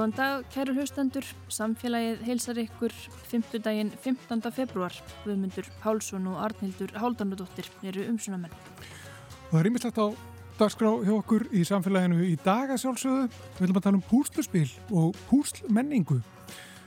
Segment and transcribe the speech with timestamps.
[0.00, 1.26] Góðan dag, kæru hlustendur.
[1.52, 2.94] Samfélagið heilsar ykkur
[3.28, 3.58] 5.
[3.60, 4.46] daginn 15.
[4.56, 4.94] februar.
[5.26, 8.54] Guðmundur Pálsson og Arnildur Háldanudóttir eru umsunamenn.
[8.54, 10.08] Og það er ímislegt á
[10.56, 13.26] dagskrá hjá okkur í samfélaginu í dagasjálfsögðu.
[13.58, 16.22] Við viljum að tala um púsluspil og púslmenningu.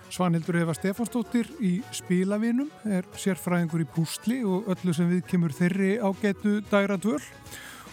[0.10, 6.00] Svanhildur Eva Stefánsdóttir í spilavinum er sérfræðingur í púsli og öllu sem við kemur þeirri
[6.02, 7.22] á getu dagra dvöl.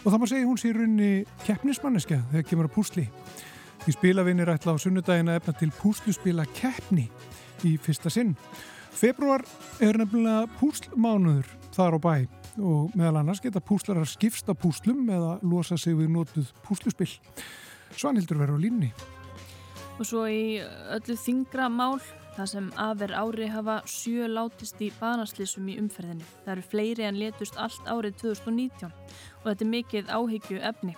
[0.01, 1.13] Og það má segja hún sé runni
[1.45, 3.09] keppnismanneska þegar kemur að púsli.
[3.89, 7.07] Í spilavinir ætla á sunnudagina efna til púsluspila keppni
[7.65, 8.35] í fyrsta sinn.
[8.93, 9.41] Februar
[9.81, 12.15] er nefnilega púslmánuður þar á bæ
[12.61, 17.15] og meðal annars geta púslarar skipsta púslum eða losa sig við nótuð púsluspill.
[17.97, 18.91] Svanhildur verður á línni.
[19.97, 20.61] Og svo í
[20.93, 22.01] öllu þingra mál,
[22.37, 26.27] það sem aðver ári hafa sjö látist í banaslýsum í umferðinni.
[26.45, 30.97] Það eru fleiri en letust allt árið 2019 og þetta er mikið áhyggju efni.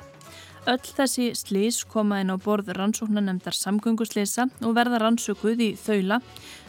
[0.62, 6.20] Öll þessi slís koma inn á borð rannsóknanemdar samgönguslýsa og verða rannsökuð í þaula.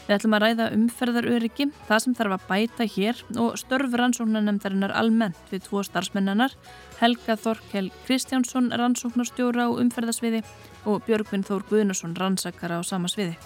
[0.08, 5.54] Við ætlum að ræða umferðaröryggi, það sem þarf að bæta hér og störf rannsóknanemdarinnar almennt
[5.54, 6.58] við tvo starfsmennanar,
[6.98, 10.42] Helga Þorkel Kristjánsson, rannsóknarstjóra á umferðarsviði
[10.90, 13.38] og Björgvin Þór Guðnarsson, rannsakara á sama sviði.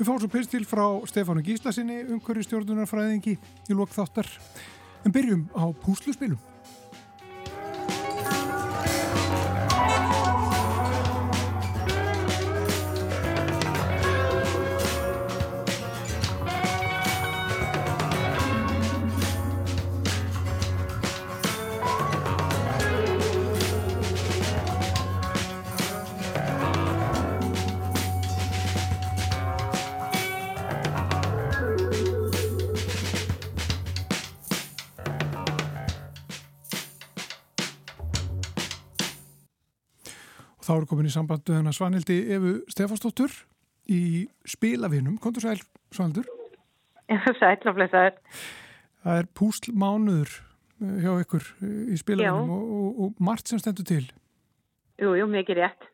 [0.00, 4.26] Við fáum svo pyrstil frá Stefánu Gíslasinni, umhverju stjórnunarfræðingi í lók þáttar.
[5.06, 6.51] En byrjum á púsluspilum.
[41.12, 43.34] Í sambandu hennar Svanhildi Efu Stefánsdóttur
[43.92, 45.18] í spilavinum.
[45.20, 45.60] Kontur sæl,
[45.92, 46.28] Svanhildur?
[47.10, 48.18] Já, sæl og flesaður.
[49.02, 53.88] Það er púslmánuður eh, hjá ykkur eh, í spilavinum og, og, og margt sem stendur
[53.88, 54.04] til.
[55.02, 55.88] Jú, jú, mikið rétt.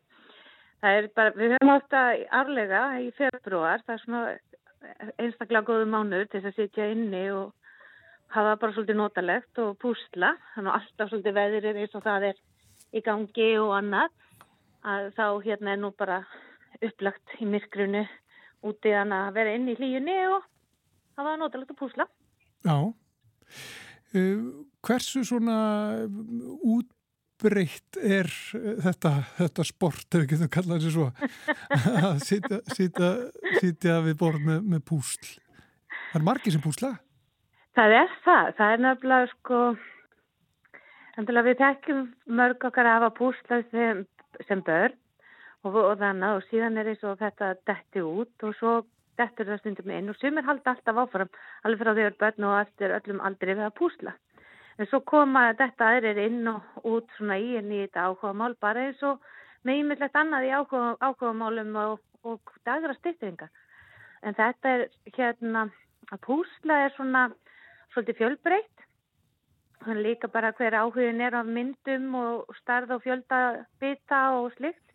[0.78, 4.22] Það er bara, við höfum átt að árlega í februar, það er svona
[5.18, 7.48] einstaklega góðu mánuður til þess að sitja inni og
[8.30, 10.36] hafa bara svolítið notalegt og púsla.
[10.54, 12.42] Þannig að alltaf svolítið veðir eins og það er
[12.94, 14.14] í gangi og annað
[14.88, 16.22] að þá hérna er nú bara
[16.84, 18.04] upplagt í myrkrunu
[18.68, 20.46] úti að vera inn í hlíjunni og
[21.14, 22.06] það var notalegt að púsla.
[22.66, 22.76] Já.
[24.14, 25.58] Uh, hversu svona
[26.64, 28.30] útbreytt er
[28.84, 31.10] þetta, þetta sport, ef við getum kallað þessi svo,
[32.08, 33.12] að sitja, sitja,
[33.60, 35.36] sitja við borð með, með púsl?
[36.08, 36.94] Það er margir sem púsla?
[37.78, 38.52] Það er það.
[38.58, 39.58] Það er nefnilega sko,
[41.46, 42.06] við tekjum
[42.40, 44.06] mörg okkar að hafa púsla sem
[44.46, 44.94] sem börn
[45.64, 48.74] og, og þannig og síðan er eins og þetta detti út og svo
[49.18, 51.30] dettur það stundum inn og sumir halda alltaf áfram
[51.66, 54.14] alveg frá þegar börn og eftir öllum aldrei við að púsla.
[54.78, 58.86] En svo koma þetta aðrir inn og út svona í en í þetta áhugamál bara
[58.86, 59.24] eins og
[59.66, 63.50] með ímyndlegt annað í áhuga, áhugamálum og, og dagra styrtingar.
[64.22, 64.84] En þetta er
[65.16, 65.66] hérna
[66.12, 67.26] að púsla er svona
[67.92, 68.77] svolítið fjölbreytt
[69.84, 74.94] Þannig líka bara hver áhugin er á myndum og starð og fjöldabita og slikt.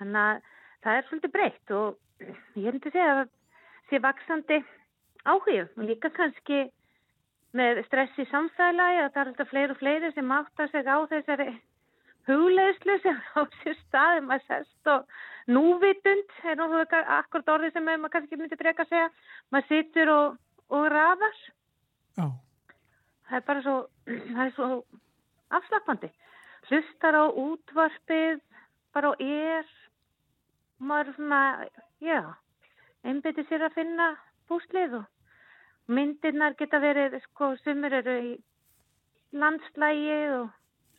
[0.00, 0.42] Þannig að
[0.84, 2.26] það er svolítið breytt og
[2.58, 3.32] ég hef myndið að segja að það
[3.88, 4.58] sé vaksandi
[5.24, 5.70] áhugum.
[5.78, 6.60] Og líka kannski
[7.56, 10.98] með stress í samfélagi að það er alltaf fleiri og fleiri sem áttar sig á
[11.14, 11.48] þessari
[12.28, 15.08] hugleðslu sem á sér staðum að sest og
[15.48, 19.10] núvitund er náttúrulega akkur orði sem maður kannski myndi breyka að segja.
[19.50, 20.38] Maður situr og,
[20.76, 21.42] og rafar.
[22.20, 22.28] Já
[23.30, 23.76] það er bara svo,
[24.34, 24.68] það er svo
[25.58, 26.10] afslappandi.
[26.68, 28.42] Hlustar á útvarpið,
[28.94, 29.72] bara á er,
[30.82, 31.40] maður svona,
[32.02, 32.20] já,
[33.06, 34.12] einbiti sér að finna
[34.50, 38.30] búslið og myndirnar geta verið, sko, sumur eru í
[39.32, 40.48] landslægi og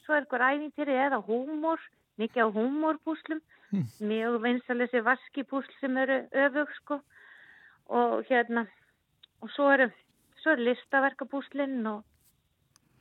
[0.05, 1.81] svo er eitthvað æfintýri eða húmor,
[2.19, 3.41] mikið á húmorbúslum,
[3.71, 3.87] mm.
[4.07, 7.01] mjög vinsalega þessi vaskibúsl sem eru öfug, sko,
[7.91, 8.65] og hérna,
[9.43, 9.89] og svo eru,
[10.41, 12.03] svo eru listaverkabúslinn og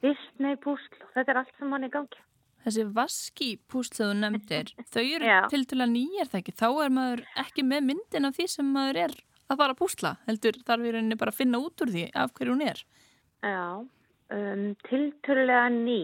[0.05, 2.23] Disney púsl þetta er allt sem hann er gangi.
[2.65, 6.57] Þessi vaski púsl þegar þú nefndir, þau eru til til að nýjar það ekki.
[6.61, 9.15] Þá er maður ekki með myndin af því sem maður er
[9.51, 10.17] að fara að púsla.
[10.29, 12.83] Heldur þarf við rauninni bara að finna út úr því af hverju hún er.
[13.41, 13.63] Já,
[14.37, 16.03] um, tilturlega ný.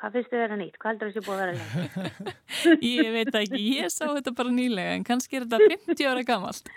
[0.00, 0.76] Hvað finnst þið vera nýtt?
[0.80, 2.34] Hvað heldur þessi búið að vera lengi?
[2.88, 6.70] ég veit ekki, ég sá þetta bara nýlega en kannski er þetta 50 ára gamalt.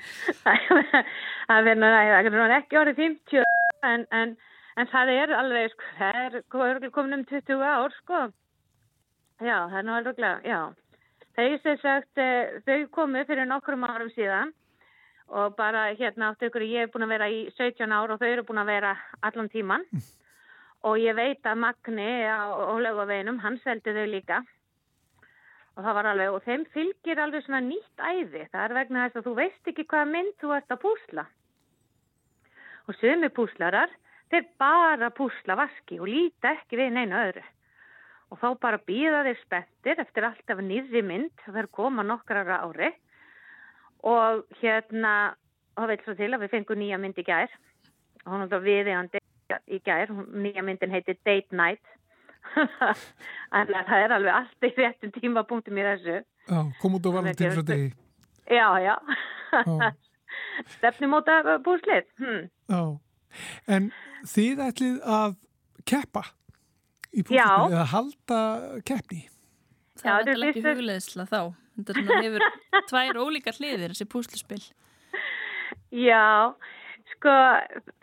[1.48, 3.46] það verður ekki orðið 50
[3.94, 4.04] en...
[4.12, 4.36] en
[4.78, 6.38] En það er alveg, sko, það
[6.70, 8.24] er komin um 20 ár, sko.
[9.44, 10.60] Já, það er nú alveg, já.
[11.34, 14.54] Þau sem sagt, eh, þau komu fyrir nokkrum árum síðan
[15.34, 18.28] og bara hérna áttu ykkur, ég hef búin að vera í 17 ár og þau
[18.28, 18.92] eru búin að vera
[19.22, 19.86] allan tíman
[20.84, 24.44] og ég veit að Magni á lögaveginum, hann seldi þau líka.
[25.74, 29.22] Og það var alveg, og þeim fylgir alveg svona nýtt æði, það er vegna þess
[29.22, 31.26] að þú veist ekki hvaða mynd þú ert að púsla.
[32.86, 33.90] Og sömu púslarar,
[34.34, 37.44] þeir bara púsla vaski og líta ekki við neina öðru.
[38.34, 42.90] Og þá bara býða þeir spettir eftir alltaf nýðri mynd, það er koma nokkrar ári.
[44.10, 45.34] Og hérna,
[45.78, 47.52] þá veit svo til að við fengum nýja mynd í gær.
[48.24, 49.22] Og hún er þá viðegandi
[49.70, 51.84] í gær, nýja myndin heitir Date Night.
[53.56, 56.18] Að það er alveg allt í réttum tímapunktum í þessu.
[56.50, 57.94] Já, kom út á valentíns og degi.
[58.52, 58.96] Já, já.
[60.78, 62.48] Stefnumóta búslið hm.
[62.72, 62.82] Já,
[63.68, 63.92] en
[64.30, 65.36] þið ætlið að
[65.90, 66.26] keppa
[67.14, 68.40] í púslið eða halda
[68.88, 69.26] keppni?
[70.02, 71.42] Það er alltaf ekki hugleðisla þá
[71.80, 72.48] þetta hefur
[72.92, 74.64] tvær ólíka hliðir þessi púslispill
[75.94, 76.54] Já
[77.14, 77.32] Sko,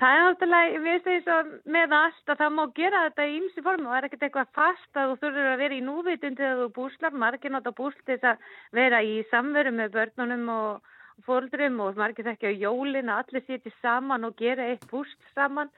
[0.00, 3.34] það er náttúrulega, við veist því að með allt að það má gera þetta í
[3.38, 6.42] ymsi formu og það er ekkert eitthvað fast að þú þurfur að vera í núvitundi
[6.42, 8.44] þegar þú búslar, margir náttúrulega búst þess að
[8.76, 10.92] vera í samveru með börnunum og
[11.26, 15.70] fóldrum og margir þekkja á jólin að allir sýti saman og gera eitt búst saman.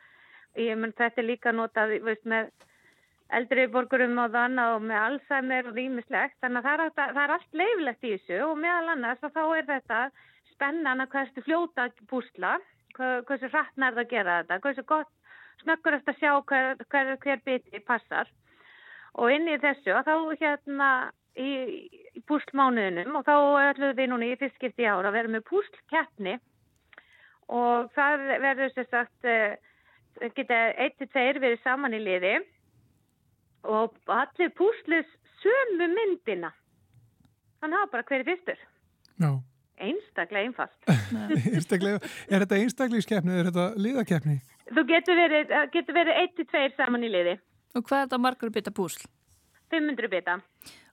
[0.59, 2.51] Ég menn þetta líka notað, veist, með
[3.33, 7.35] eldri borgurum og þannig og með Alzheimer og rýmislegt, þannig að það er, það er
[7.37, 10.01] allt leiflegt í þessu og meðal annars þá er þetta
[10.53, 12.59] spennan að hverstu fljóta búsla
[12.97, 15.11] hversu hrattna er það að gera þetta, hversu gott
[15.63, 18.31] snöggur eftir að sjá hver, hver, hver biti passar
[19.15, 20.91] og inn í þessu þá hérna
[21.37, 21.51] í,
[22.17, 23.35] í púslmánuðinum og þá
[23.69, 26.39] ætlum við núna í fyrstskipti ára að vera með púslkeppni
[27.53, 29.57] og það verður sér sagt eh,
[30.37, 32.35] geta 1-2 verið saman í liði
[33.69, 35.09] og allir púslis
[35.43, 36.53] sömu myndina
[37.63, 38.69] þannig að bara hverju fyrstur
[39.23, 39.33] Já
[39.83, 40.77] einstaklega einfalt.
[41.55, 44.37] einstaklega, er þetta einstaklingskeppni eða er þetta liðakeppni?
[44.73, 47.37] Þú getur verið, getur verið 1-2 saman í liði.
[47.77, 49.05] Og hvað er þetta margur bita púsl?
[49.73, 50.39] 500 bita.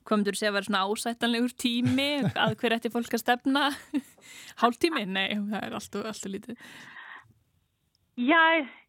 [0.07, 3.69] Þú segja að vera svona ásættanlegur tími að hver eftir fólk að stefna?
[4.62, 5.06] Hálf tími?
[5.06, 6.63] Nei, það er alltaf, alltaf lítið.
[8.19, 8.42] Já,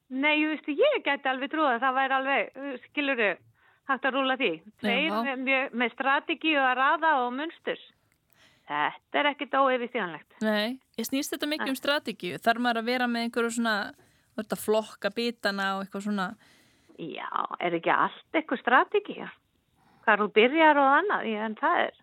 [0.08, 3.30] nei, ég veist, ég geti alveg trúið að það væri alveg, skiluru,
[3.90, 4.52] hægt að rúla því.
[4.82, 7.84] Þeir með, með strategi og að raða og munsturs.
[8.70, 10.38] Þetta er ekkit óeyfistíðanlegt.
[10.46, 12.38] Nei, ég snýst þetta mikið um strategíu.
[12.38, 13.76] Þarf maður að vera með einhverju svona,
[14.38, 16.26] þetta flokka bitana og eitthvað svona?
[17.00, 19.26] Já, er ekki allt eitthvað strategíu?
[20.04, 21.98] Hvað þú byrjar og annað, já, en það er,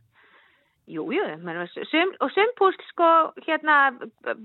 [0.88, 3.08] jújú, jú, og sömpúsl sko
[3.46, 3.78] hérna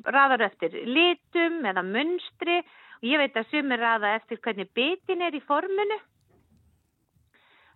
[0.08, 2.62] raðar eftir litum eða munstri
[3.02, 5.98] og ég veit að sömur raða eftir hvernig bitin er í forminu.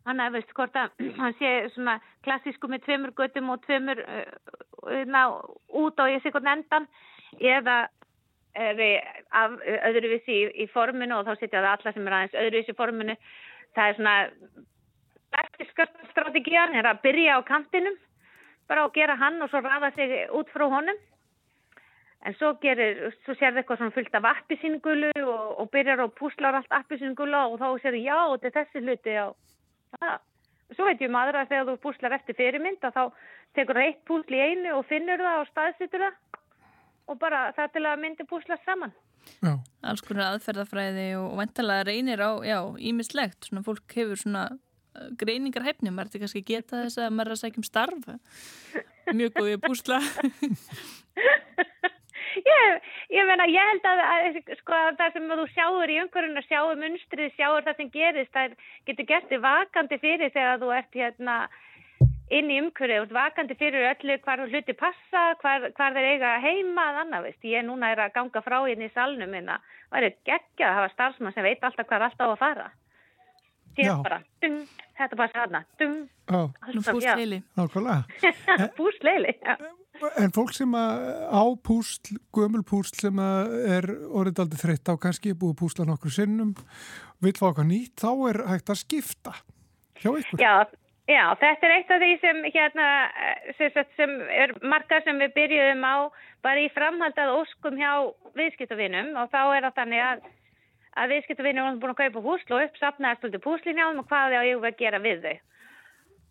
[0.06, 5.02] Þannig að veist hvort að hann sé svona klassísku með tveimur göttum og tveimur uh,
[5.10, 5.22] ná,
[5.82, 6.86] út á ég sé hvort endan
[7.42, 7.86] eða
[8.56, 8.78] er
[9.90, 13.16] öðruvísi í, í forminu og þá setja það alla sem er aðeins öðruvísi í forminu.
[13.76, 14.14] Það er svona
[16.10, 17.96] strategían er að byrja á kantinum
[18.68, 20.98] bara að gera hann og svo rafa sig út frá honum.
[22.26, 26.14] En svo gerir, svo sér það eitthvað svona fullt af appisingulu og, og byrjar og
[26.18, 29.18] púslar allt appisingulu og þá sér það já, þetta er þessi hluti
[29.96, 30.16] Það.
[30.74, 33.02] Svo veit ég um aðra að þegar þú púslar eftir fyrirmynd að þá
[33.54, 36.40] tekur það eitt púsl í einu og finnur það og staðsýtur það
[37.06, 38.94] og bara það til að myndi púsla saman.
[39.44, 39.52] Já.
[39.86, 43.46] Alls konar aðferðafræði og ventalega reynir á, já, ímislegt.
[43.46, 44.48] Svona fólk hefur svona
[45.20, 48.08] greiningar hefni, maður ertu kannski geta þess að maður er að segja um starf.
[49.16, 50.00] Mjög góðið púsla.
[52.36, 56.44] Ég, ég meina, ég held að, að sko, það sem þú sjáur í umhverjum og
[56.44, 58.56] sjáur munstrið, sjáur það sem gerist, það
[58.88, 61.36] getur gert þig vakandi fyrir þegar þú ert hérna
[62.36, 67.28] inn í umhverju, vakandi fyrir öllu hvar hluti passa, hvar, hvar þeir eiga heima, að
[67.28, 69.60] veist, ég núna er að ganga frá hérna í salnum minna,
[69.92, 72.68] það er geggja að hafa starfsmann sem veit alltaf hvað alltaf á að fara.
[73.76, 74.60] Sér bara, dung,
[74.96, 75.98] þetta passa hana, dung,
[76.32, 77.16] alltaf, já.
[77.58, 78.04] Nákvæmlega.
[78.78, 79.56] Púsleili, já.
[80.20, 85.54] En fólk sem á púsl, gömul púsl sem er orðið aldrei þreytt á kannski, búið
[85.62, 86.52] púsla nokkur sinnum,
[87.24, 89.32] vil fá eitthvað nýtt, þá er hægt að skipta
[90.02, 90.42] hjá ykkur.
[90.42, 90.54] Já,
[91.08, 92.88] já þetta er eitt af því sem, hérna,
[93.58, 95.96] sem, sem er margar sem við byrjuðum á
[96.44, 97.92] bara í framhaldað óskum hjá
[98.36, 100.26] viðskiptavinum og þá er það þannig að,
[100.96, 104.56] að viðskiptavinum er búin að kaupa púsl og uppsapnaðast út í púslinjáðum og hvað er
[104.56, 105.36] að gera við þau.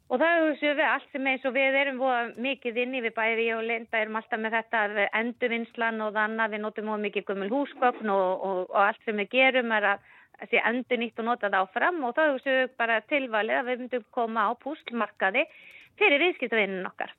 [0.06, 2.02] Og það hugsaum við allt sem eins og við erum
[2.46, 6.62] mikið inni við bæði og Linda erum alltaf með þetta endurvinnslan og þannig að við
[6.62, 10.12] notum mikið gummul húsgögn og, og, og allt sem við gerum er að
[10.52, 13.82] sé endur nýtt og nota það áfram og það hugsaum við bara tilvalið að við
[13.82, 15.46] myndum koma á púslmarkaði
[15.98, 17.14] fyrir viðskiptavinnun okkar.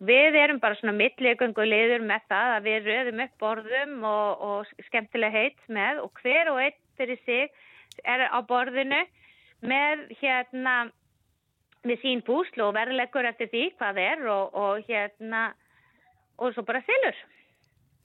[0.00, 4.86] Við erum bara svona milligöngu liður með það að við röðum upp borðum og, og
[4.88, 7.48] skemmtilega heit með og hver og einn fyrir sig
[8.04, 9.00] er á borðinu
[9.60, 10.76] með hérna
[11.84, 15.50] með sín búslu og verðleikur eftir því hvað er og, og hérna
[16.40, 17.16] og svo bara selur.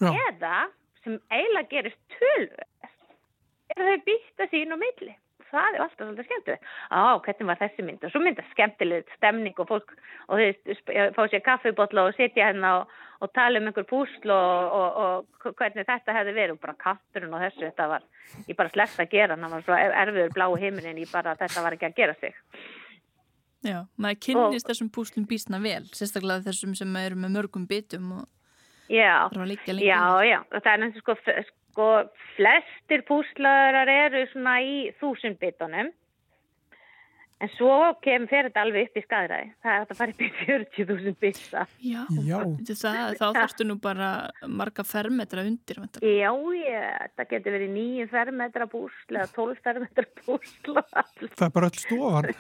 [0.04, 0.12] Já.
[0.12, 0.56] Eða
[1.04, 2.68] sem eiginlega gerist tölver
[3.76, 5.14] er þau býtta sín og milli.
[5.52, 6.64] Það er alltaf svolítið skemmtilegt.
[6.92, 8.04] Á, hvernig var þessi mynd?
[8.04, 9.92] Og svo mynda skemmtilegt stemning og fólk
[10.28, 14.74] og þau fá sér kaffibotla og sitja hérna og, og tala um einhver púsl og,
[14.80, 14.98] og,
[15.46, 18.08] og hvernig þetta hefði verið og bara kanturinn og þessu, þetta var
[18.50, 21.78] ég bara slegt að gera, það var svo erfiður blái heiminin, ég bara, þetta var
[21.78, 22.36] ekki að gera sig.
[23.66, 28.26] Já, maður kynnist þessum púslum bísna vel, sérstaklega þessum sem eru með mörgum bitum og
[28.94, 29.88] Já, þarf að liggja lengi.
[29.90, 31.92] já, já, og það er náttúrulega sko, f- sko,
[32.38, 35.90] flestir púslarar eru svona í þúsundbitunum,
[37.44, 39.50] en svo kemur fyrir þetta alveg upp í skadræði.
[39.60, 41.66] Það er að það fara upp í 40.000 bita.
[41.84, 42.38] Já, Já.
[42.72, 44.10] Það, þá þarfstu nú bara
[44.48, 45.82] marga fermetra undir.
[45.84, 46.16] væntanlega.
[46.16, 46.32] Já,
[46.64, 51.26] ég, það getur verið 9 fermetra púsl eða 12 fermetra púsl og allt.
[51.36, 52.32] Það er bara öll stofan.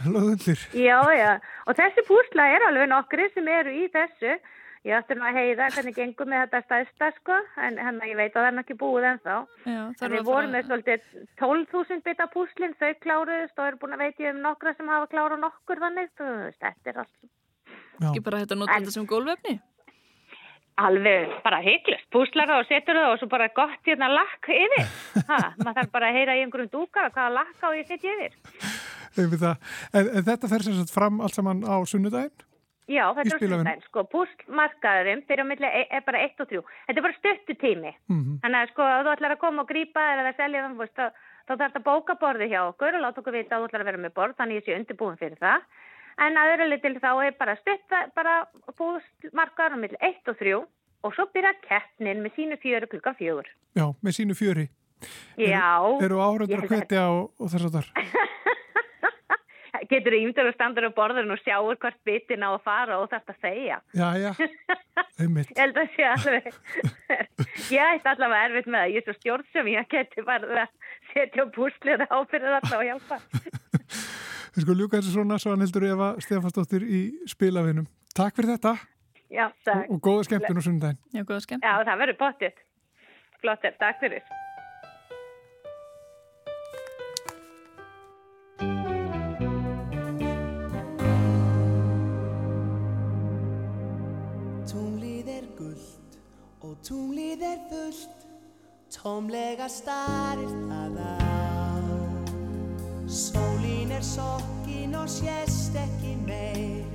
[0.79, 1.31] Já, já,
[1.67, 4.39] og þessi púsla er alveg nokkri sem eru í þessu.
[4.85, 8.35] Ég ætti nú að heiða hvernig gengum með þetta stæðsta, sko, en hann, ég veit
[8.37, 9.37] að það er ekki búið ennþá.
[9.65, 11.07] Já, En við vorum með svolítið
[11.41, 15.09] 12.000 bita púslinn, þau kláruðust og eru búin að veit ég um nokkra sem hafa
[15.09, 17.31] klárað nokkur þannig, þú veist, þetta er allt
[18.05, 19.55] ekki bara hægt að nota En- þetta sem gólvefni.
[20.85, 24.89] alveg bara heiklust, púslar það og setur það og svo bara gott hérna lakk yfir,
[25.31, 28.35] ha, maður þarf bara að heyra í einhverjum dúkar hvaða lakk á ég setja yfir.
[29.15, 32.35] En, en þetta fer sem sagt fram allt saman á sunnudaginn?
[32.85, 36.61] Já, þetta er svona, sko, púslmarkaðurinn fyrir á milli e- er bara 1 og 3.
[36.87, 37.93] Þetta er bara stuttu tími.
[38.11, 41.05] Mm Þannig að sko, þú ætlar að koma og grípa þér eða selja þann, þá,
[41.47, 43.81] þá þarf þetta að bóka borði hjá okkur og láta okkur vita að þú ætlar
[43.81, 45.65] að vera með borð, þannig ég sé undirbúin fyrir það.
[46.25, 48.35] En að öðru litil þá er bara stutt, bara
[48.77, 50.53] bústmarkaður á milli 1 og 3
[51.05, 53.49] og svo byrja keppnin með sínu fjöru klukkan fjögur.
[53.75, 54.69] Já, með sínu fjöri.
[55.37, 55.81] Já.
[56.05, 57.89] Eru áhörður ég að að- hvetja og, og þess að þar?
[59.91, 63.33] Getur ímdur og standur á borðinu og sjáur hvert bitin á að fara og þarf
[63.33, 63.79] að segja.
[63.97, 64.31] Já, já,
[65.21, 65.51] einmitt.
[65.51, 66.49] Ég held að sé alveg,
[67.75, 70.73] ég ætti allavega erfitt með það, ég er svo stjórn sem ég geti bara að
[71.13, 73.21] setja á púslið á fyrir alltaf að hjálpa.
[74.55, 77.89] Við sko ljúka þessu svona, svo hann heldur Eva Stefansdóttir í spilavinum.
[78.15, 78.77] Takk fyrir þetta
[79.33, 79.89] Já, og, takk.
[79.91, 80.99] og góða skemmtun á sunnudaginn.
[81.11, 81.65] Já, góða skemmt.
[81.65, 82.61] Já, það verður pottitt.
[83.41, 84.23] Flottir, takk fyrir.
[96.85, 98.15] Tunglið er fullt
[98.95, 101.13] Tómlega starir það á.
[103.11, 106.85] Sólín er sokkin og sést ekki meir.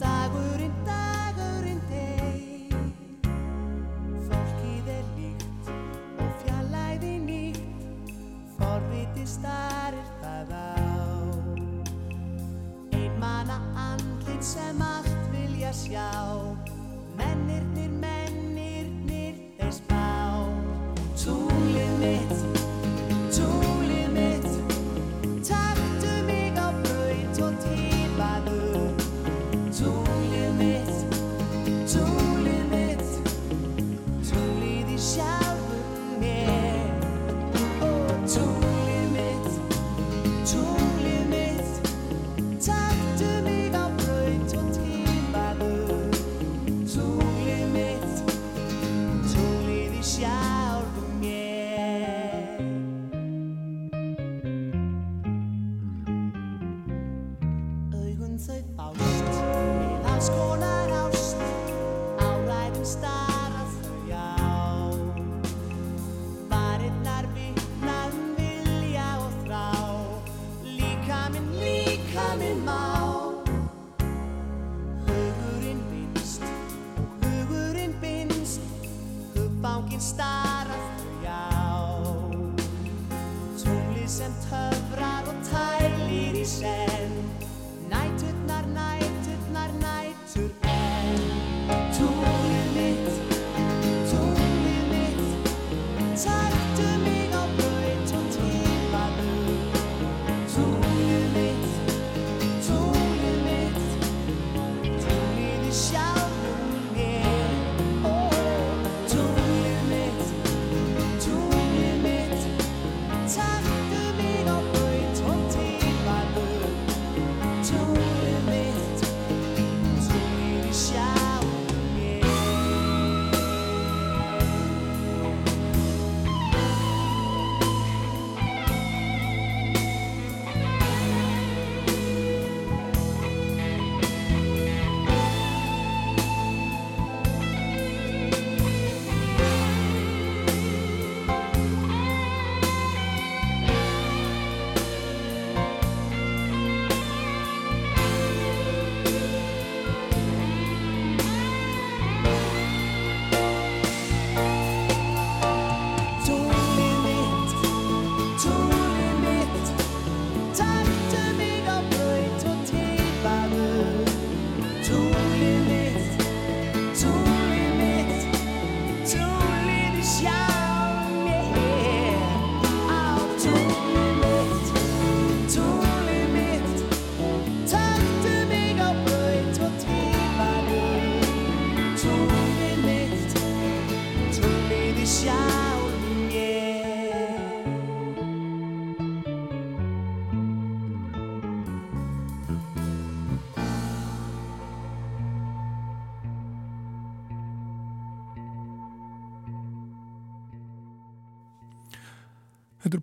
[0.00, 2.74] Dagurinn, dagurinn deyr.
[4.26, 5.70] Fólkið er líkt
[6.18, 7.62] og fjallæði nýtt.
[8.58, 10.66] Forviti starir það á.
[12.98, 16.10] Einmana andlit sem allt vilja sjá.
[17.14, 18.27] Mennirnir, mennirnir,
[19.68, 20.07] þeir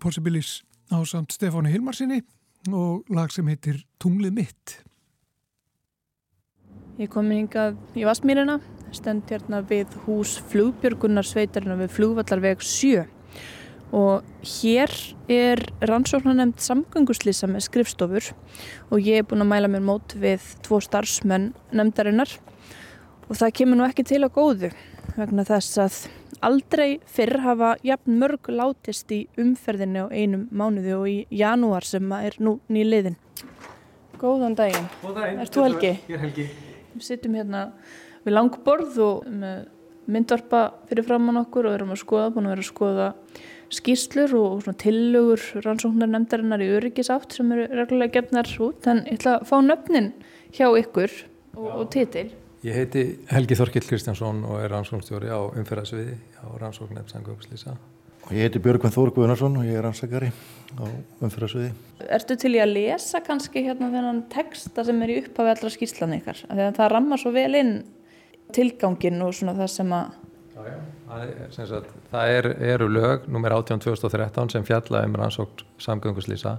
[0.05, 0.49] Þetta er Possibilis
[0.93, 2.19] á samt Stefáni Hilmarsinni
[2.69, 4.73] og lag sem heitir Tunglið mitt.
[7.01, 8.59] Ég kom hingað í Vastmýrina,
[8.93, 13.01] stend hérna við hús flugbjörgunar sveitarina við flugvallarveg 7
[13.97, 14.93] og hér
[15.25, 18.29] er rannsóknanemnd samgönguslýsa með skrifstofur
[18.91, 22.29] og ég er búin að mæla mér mót við tvo starfsmenn nemndarinnar
[23.25, 24.75] og það kemur nú ekki til að góðu
[25.15, 25.99] vegna þess að
[26.45, 32.11] aldrei fyrr hafa jafn mörg látist í umferðinni á einum mánuði og í janúar sem
[32.17, 33.17] er nú nýliðin.
[34.19, 34.89] Góðan daginn.
[35.01, 35.41] Góðan daginn.
[35.43, 35.93] Erst þú Helgi?
[36.09, 36.45] Ég er Helgi.
[36.95, 37.65] Við sittum hérna
[38.25, 39.65] við langborð og með
[40.05, 43.09] myndvarpa fyrir framann okkur og erum að skoða, búin að vera að skoða
[43.75, 48.85] skýslur og svona tillögur rannsóknar nefndarinnar í öryggisátt sem eru reglulega gefnar út.
[48.87, 50.11] En ég ætla að fá nöfnin
[50.53, 51.11] hjá ykkur
[51.57, 52.29] og, og titil.
[52.65, 57.75] Ég heiti Helgi Þorkill Kristjánsson og er rannsóknstjóri á umferðarsviði á rannsóknarnefn Sangöfslýsa.
[58.25, 60.31] Og ég heiti Björgvin Þór Guðnarsson og ég er rannsakari
[60.73, 60.85] á
[61.21, 61.75] umferðarsviði.
[62.17, 66.17] Ertu til í að lesa kannski hérna þennan texta sem er í upphafi allra skýrslan
[66.17, 66.41] ykkar?
[66.47, 67.75] Þegar það rammar svo vel inn
[68.57, 70.17] tilgangin og svona það sem að...
[70.55, 70.75] Já, já.
[71.05, 76.57] Það er, sagt, það er, eru lög nummer 18 2013 sem fjalla um rannsókn samgönguslýsa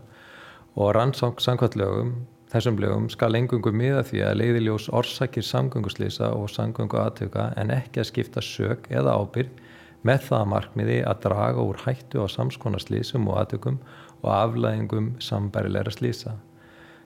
[0.78, 2.14] og rannsókn samkvæmtlögum
[2.52, 8.02] þessum lögum skal engungu miða því að leiðiljós orsakir samgönguslýsa og samgöngu aðtöka en ekki
[8.02, 9.62] að skipta sög eða ábyrg
[10.06, 13.80] með það markmiði að draga úr hættu á samskona slýsum og aðtökum
[14.22, 16.36] og aflæðingum sambærilegra slýsa.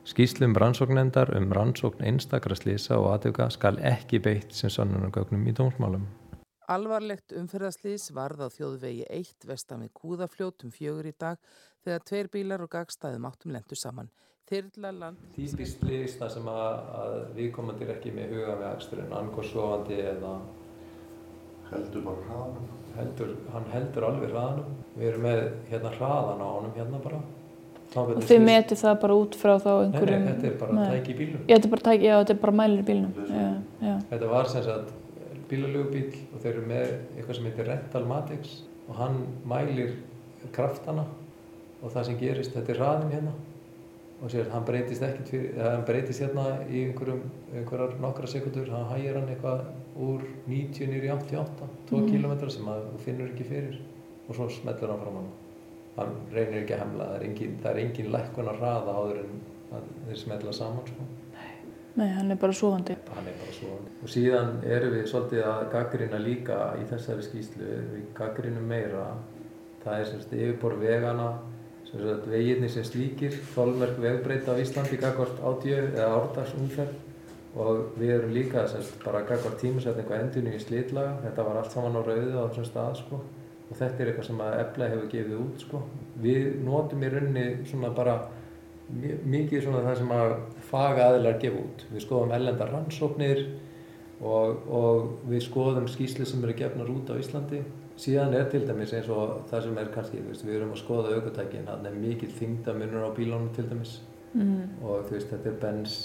[0.04, 6.06] Skýslum rannsóknendar um rannsókn einstakra slýsa og aðtöka skal ekki beitt sem sannunargögnum í dómsmálum.
[6.70, 11.40] Alvarlegt umferðarslýs varð á þjóðvegi 1 vestan við Kúðafljótum fjögur í dag
[11.84, 14.10] þegar tveir bílar og gagstæðum áttum lendu saman.
[14.50, 15.18] Þyrlaland...
[15.36, 20.32] Típist slýs það sem að, að viðkomandir ekki með huga með aksturinn, angosofandi eða...
[21.70, 22.70] Heldur bara hraðanum.
[22.96, 24.72] Heldur, hann heldur alveg hraðanum.
[24.96, 27.20] Við erum með hérna hraðan á honum hérna bara.
[28.00, 30.24] Og þið meti það bara út frá þá einhverjum...
[30.24, 31.44] Nei, þetta er bara tæki í bílnum.
[31.44, 33.14] Já, þetta er bara tæki, já, þetta er bara mælir í bílnum.
[33.30, 33.46] Já,
[33.86, 33.94] já.
[34.10, 34.90] Þetta var sem sagt
[35.50, 38.58] bílalögubíl og þeir eru með eitthvað sem heitir Rental Matix
[38.88, 39.16] og hann
[39.50, 39.94] mælir
[40.54, 41.06] kraftana
[41.80, 43.34] og það sem gerist, þetta er hraðin hérna
[44.20, 47.22] og sér hann breytist ekkert fyrir, eða hann breytist hérna í einhverjum,
[47.54, 49.62] einhverjar nokkra sekundur, hann hægir hann eitthvað
[49.96, 52.10] úr 90 nýri 88, 2 mm.
[52.12, 53.78] km sem að þú finnur ekki fyrir
[54.26, 55.30] og svo smellur hann fram hann.
[55.96, 59.22] Hann reynir ekki að hemla, það er engin, það er engin lækkun að hraða áður
[59.24, 59.40] en
[60.06, 61.08] þeir smella saman sko.
[61.98, 62.94] Nei, hann er bara svoandi.
[63.16, 63.92] Hann er bara svoandi.
[64.04, 69.08] Og síðan erum við svolítið að gaggrina líka í þessari skýslu, við gaggrinum meira,
[69.82, 71.32] það er semst yfirbor vegana,
[71.92, 78.62] veginni sem slíkir, þólmerk vegbreyta á Íslandi gagvart ádjöf eða árdagsumferð og við erum líka
[78.70, 82.68] semst bara gagvart tímasetningu endunni í slítlaga, þetta var allt saman á rauðu á þessum
[82.68, 83.18] stað sko
[83.70, 85.80] og þetta er eitthvað sem að Ebla hefur gefið út sko.
[86.22, 88.16] Við notum í rauninni svona bara
[88.90, 90.32] mikið svona það sem að
[90.70, 91.84] faga aðilar gefa út.
[91.92, 93.44] Við skoðum ellendar rannsóknir
[94.20, 97.62] og, og við skoðum skýsli sem eru gefnar út á Íslandi.
[98.00, 101.16] Síðan er til dæmis eins og það sem er kannski, veist, við erum að skoða
[101.18, 103.98] aukotækin, það er mikið þingdamunur á bílónu til dæmis
[104.32, 104.62] mm.
[104.80, 105.96] og þú veist þetta er Benz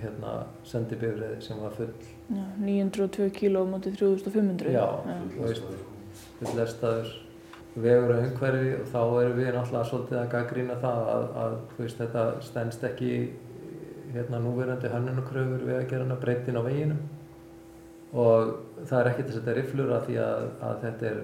[0.00, 0.32] hérna,
[0.66, 1.90] sendibifrið sem var full.
[2.34, 4.72] Já, 902 kíló motið 3500.
[4.74, 4.86] Já,
[5.34, 5.68] þú veist,
[6.40, 7.12] full lestaður
[7.74, 12.00] vegur og umhverfi og þá erum við náttúrulega svolítið að gaggrína það að, að veist,
[12.00, 13.10] þetta stendst ekki
[14.14, 17.00] hérna núverandi hönnunukröfur við að gera hana breytin á veginum
[18.14, 18.54] og
[18.86, 21.20] það er ekkert að setja riflur að því að, að þetta er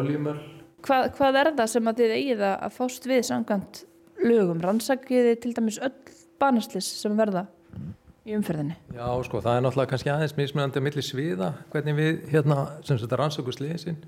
[0.00, 0.38] oljumöll.
[0.84, 3.84] Hvað, hvað er það sem að þið eigið að fást við sangant
[4.20, 4.60] lögum?
[4.64, 5.94] Rannsakiði til dæmis öll
[6.42, 7.46] banaslis sem verða
[8.24, 8.76] í umferðinni?
[8.96, 13.00] Já, sko, það er náttúrulega kannski aðeins mismunandi að milli sviða hvernig við hérna, sem
[13.00, 13.98] þetta rannsöku sliðisinn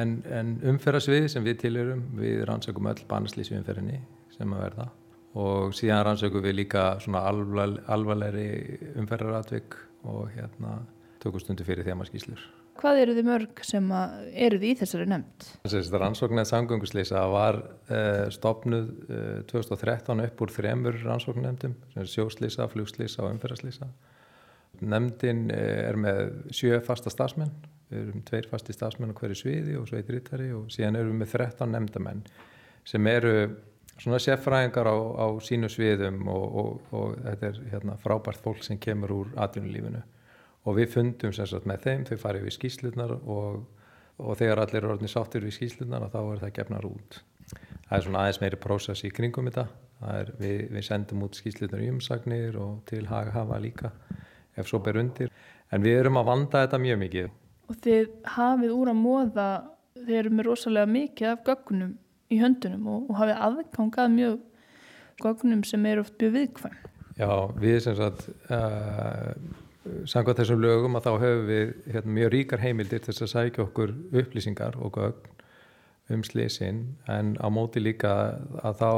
[0.00, 4.00] en, en umferðarsviði sem við tilurum, við rannsökum öll banaslis í umferðinni
[4.36, 4.88] sem að verða
[5.36, 8.46] og síðan rannsökum við líka svona alvarleg, alvarlegri
[8.96, 9.76] umferðaratvik
[10.08, 10.78] og hérna
[11.26, 12.40] tökustundu fyrir þemaskíslur.
[12.80, 15.46] Hvað eru þið mörg sem eru þið í þessari nefnd?
[15.66, 23.32] Þetta rannsóknið samgönguslýsa var uh, stopnuð uh, 2013 upp úr þremur rannsóknendum, sjóslýsa, flugslýsa og
[23.34, 23.88] umferðarslýsa.
[24.86, 27.54] Nefndin uh, er með sjö fasta stafsmenn,
[27.92, 31.16] við erum tveir fasti stafsmenn á hverju sviði og svo eitt rittari og síðan erum
[31.16, 32.26] við með 13 nefndamenn
[32.86, 33.38] sem eru
[33.96, 38.78] svona seffræðingar á, á sínu sviðum og, og, og þetta er hérna, frábært fólk sem
[38.82, 40.02] kemur úr atvinnulífinu
[40.66, 43.64] og við fundum sem sagt með þeim, þau farið við skýslunar og,
[44.18, 47.20] og þegar allir er orðin sáttir við skýslunar þá er það gefnar út.
[47.86, 49.68] Það er svona aðeins meiri prósess í kringum þetta,
[50.10, 53.92] er, við, við sendum út skýslunar í umsagnir og til hafa líka
[54.56, 55.30] ef svo ber undir,
[55.70, 57.30] en við erum að vanda þetta mjög mikið.
[57.66, 59.46] Og þið hafið úr að móða,
[60.00, 61.94] þið eru með rosalega mikið af gögnum
[62.32, 64.36] í höndunum og, og hafið aðgangað mjög
[65.22, 66.76] gögnum sem eru oft mjög viðkvæm.
[67.16, 69.32] Já, við sem sagt uh,
[70.08, 73.94] samkvæmt þessum lögum að þá hefur við hérna, mjög ríkar heimildir til að sækja okkur
[74.22, 75.32] upplýsingar og gögn
[76.14, 78.12] um sliðsinn en á móti líka
[78.62, 78.90] að þá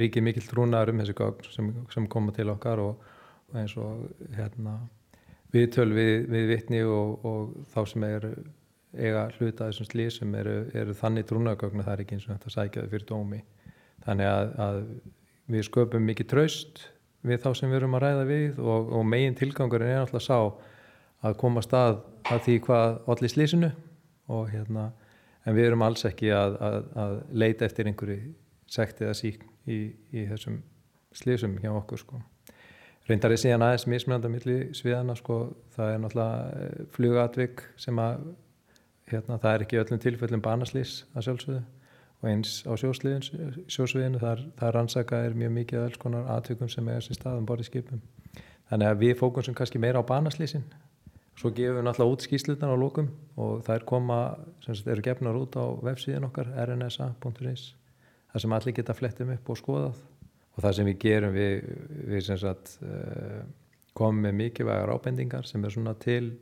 [0.00, 3.02] ríkir mikill trúnaður um þessi gögn sem, sem koma til okkar og,
[3.50, 4.78] og eins og hérna
[5.52, 8.32] viðtöl við, við vittni og, og þá sem eru
[8.96, 12.92] eiga hluta þessum slísum eru, eru þannig trúnagögnu það er ekki eins og þetta sækjaði
[12.94, 13.40] fyrir dómi.
[14.06, 14.78] Þannig að, að
[15.52, 16.86] við sköpum mikið traust
[17.26, 20.38] við þá sem við erum að ræða við og, og megin tilgangurinn er alltaf sá
[21.26, 22.00] að koma stað
[22.30, 23.70] að því hvað allir slísinu
[24.30, 24.90] og hérna
[25.44, 28.34] en við erum alls ekki að, að, að leita eftir einhverju
[28.68, 29.78] sekt eða sík í,
[30.12, 30.60] í þessum
[31.16, 32.20] slísum hjá okkur sko.
[33.08, 35.38] Reyndar er síðan aðeins mismunanda milli sviðana sko,
[35.72, 38.26] það er náttúrulega eh, flugatvik sem að
[39.08, 41.62] hérna, það er ekki öllum tilfellum banaslýs að sjálfsögðu
[42.18, 47.00] og eins á sjósviðinu þar, þar rannsaka er mjög mikið alls konar atvikum sem er
[47.00, 48.02] þessi stað um borðið skipum.
[48.68, 50.66] Þannig að við fókumsum kannski meira á banaslýsin
[51.38, 54.18] svo gefum við náttúrulega út skýslutan á lókum og það er koma
[54.64, 57.68] sem eru gefnar út á websíðin okkar rnsa.is
[58.32, 60.02] þar sem allir geta flettum upp og skoðað.
[60.56, 61.68] Og það sem við gerum við,
[62.10, 63.44] við sem sagt uh,
[63.94, 66.34] komum með mikilvægar ábendingar sem er svona til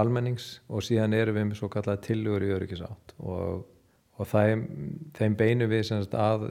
[0.00, 3.66] almennings og síðan erum við með svo kallað tilugur í öryggisátt og,
[4.18, 4.64] og þeim,
[5.16, 6.48] þeim beinu við sem sagt að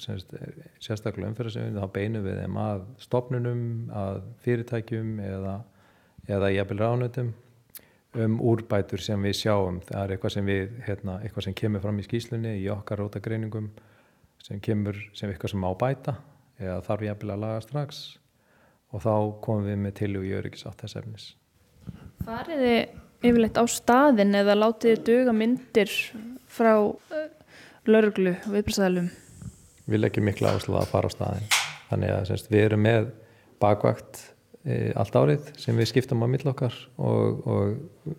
[0.00, 0.34] sem sagt,
[0.80, 3.62] sérstaklega umferðarsefinn þá beinu við þeim að stopnunum
[3.96, 5.54] að fyrirtækjum eða,
[6.28, 7.32] eða jafnvel ránutum
[8.20, 12.00] um úrbætur sem við sjáum það er eitthvað sem við, hérna, eitthvað sem kemur fram
[12.00, 13.68] í skýslunni í okkar rótagreiningum
[14.42, 16.16] sem kemur sem eitthvað sem á bæta
[16.60, 18.00] eða þarf ég að laga strax
[18.90, 21.28] og þá komum við með til og í öryggisátt þess efnis.
[22.26, 25.94] Farið þið yfirleitt á staðin eða látið þið döga myndir
[26.50, 27.28] frá uh,
[27.88, 29.10] lauruglu viðbjörnsæðalum?
[29.90, 31.48] Við leggjum miklu áslug að fara á staðin.
[31.90, 33.08] Þannig að semst, við erum með
[33.60, 34.20] bakvakt
[34.62, 38.14] e, allt árið sem við skiptum á millokkar og, og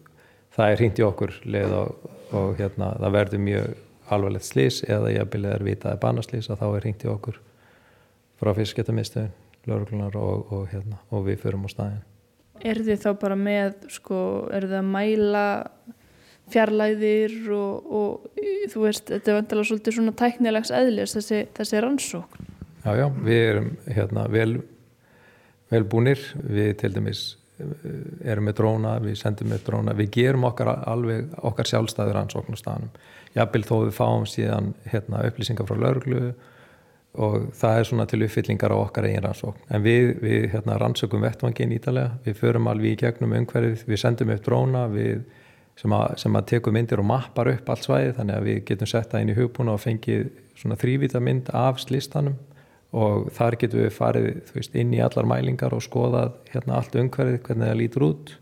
[0.55, 3.71] það er hringt í okkur leið og, og hérna, það verður mjög
[4.11, 7.39] alvarlegt slís eða jafnvel er vitaði banaslís að þá er hringt í okkur
[8.41, 9.33] frá fisketamistöðun,
[9.69, 12.01] lauruglunar og, og, hérna, og við förum á staðin.
[12.61, 14.19] Er þið þá bara með, sko,
[14.53, 15.45] er þið að mæla
[16.53, 22.49] fjarlæðir og, og þú veist, þetta er vantilega svolítið svona tæknilegs eðlis þessi, þessi rannsókn?
[22.81, 24.55] Já, já, við erum hérna vel,
[25.69, 27.23] vel búnir, við til dæmis
[27.61, 32.57] eh, erum með dróna, við sendum með dróna, við gerum okkar alveg okkar sjálfstæður rannsókn
[32.57, 32.95] á staðnum.
[33.35, 36.31] Jafnvel þó við fáum síðan hérna, upplýsingar frá lauruglu
[37.21, 39.67] og það er svona til uppfyllingar á okkar eigin rannsókn.
[39.69, 44.31] En við, við hérna, rannsökum vettvangin ítalega, við förum alveg í gegnum umhverfið, við sendum
[44.33, 45.25] upp dróna við,
[45.81, 48.89] sem, að, sem að teku myndir og mappar upp allt svæði þannig að við getum
[48.91, 50.27] sett það inn í hugbúna og fengið
[50.59, 52.37] svona þrývita mynd af slistanum
[52.91, 57.41] og þar getum við farið veist, inn í allar mælingar og skoðað hérna, allt umhverfið,
[57.47, 58.35] hvernig það lítur út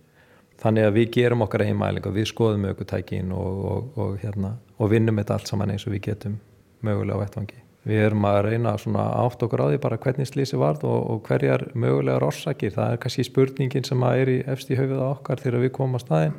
[0.59, 4.91] þannig að við gerum okkar eigin mælingar, við skoðum aukutækin og, og, og, hérna, og
[4.91, 6.39] vinnum þetta allt saman eins og við getum
[6.83, 7.58] mögulega á vettvangi.
[7.87, 12.25] Við erum að reyna átt okkur á því bara hvernig slísi varð og hverjar mögulegar
[12.27, 15.95] orsakir, það er kannski spurningin sem er í efst í höfuða okkar þegar við komum
[15.95, 16.35] á staðin,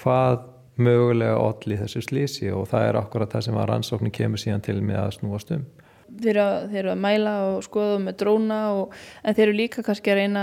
[0.00, 0.46] hvað
[0.80, 4.78] mögulega allir þessu slísi og það er akkurat það sem að rannsóknin kemur síðan til
[4.80, 5.68] með að snúast um.
[6.20, 10.22] Þeir eru að mæla og skoða með dróna og, en þeir eru líka kannski að
[10.24, 10.42] reyna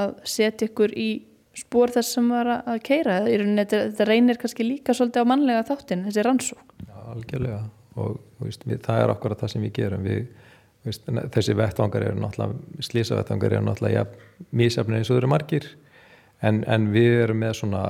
[0.00, 1.08] að setja ykkur í
[1.54, 6.26] spór þess sem var að keira þetta, reynir kannski líka svolítið á mannlega þáttin, þessi
[6.26, 7.60] rannsók Já, algjörlega
[8.00, 10.08] og veist, við, það er okkur það sem við gerum.
[10.08, 10.26] Við,
[10.86, 15.70] veist, þessi vettvangar eru náttúrulega slísavettvangar eru náttúrulega ja, mísafni eins og þau eru margir.
[16.44, 17.86] En, en við erum með svona,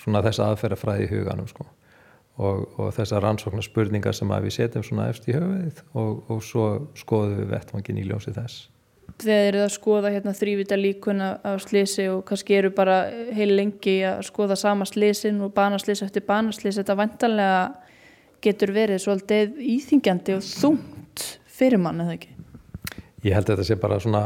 [0.00, 1.68] svona þessa aðferðafræði í huganum sko.
[2.40, 6.68] og, og þessa rannsóknar spurningar sem við setjum svona eftir í höfuðið og, og svo
[6.96, 8.68] skoðum við vettvangin í ljósi þess.
[9.20, 12.96] Þegar eru það að skoða hérna, þrývita líkuna á slísi og kannski eru bara
[13.36, 17.58] heil lengi að skoða sama slísin og banaslís eftir banaslís þetta vantanlega
[18.42, 22.34] getur verið svolítið íþingjandi og þungt fyrir mann eða ekki?
[23.22, 24.24] Ég held að þetta sé bara svona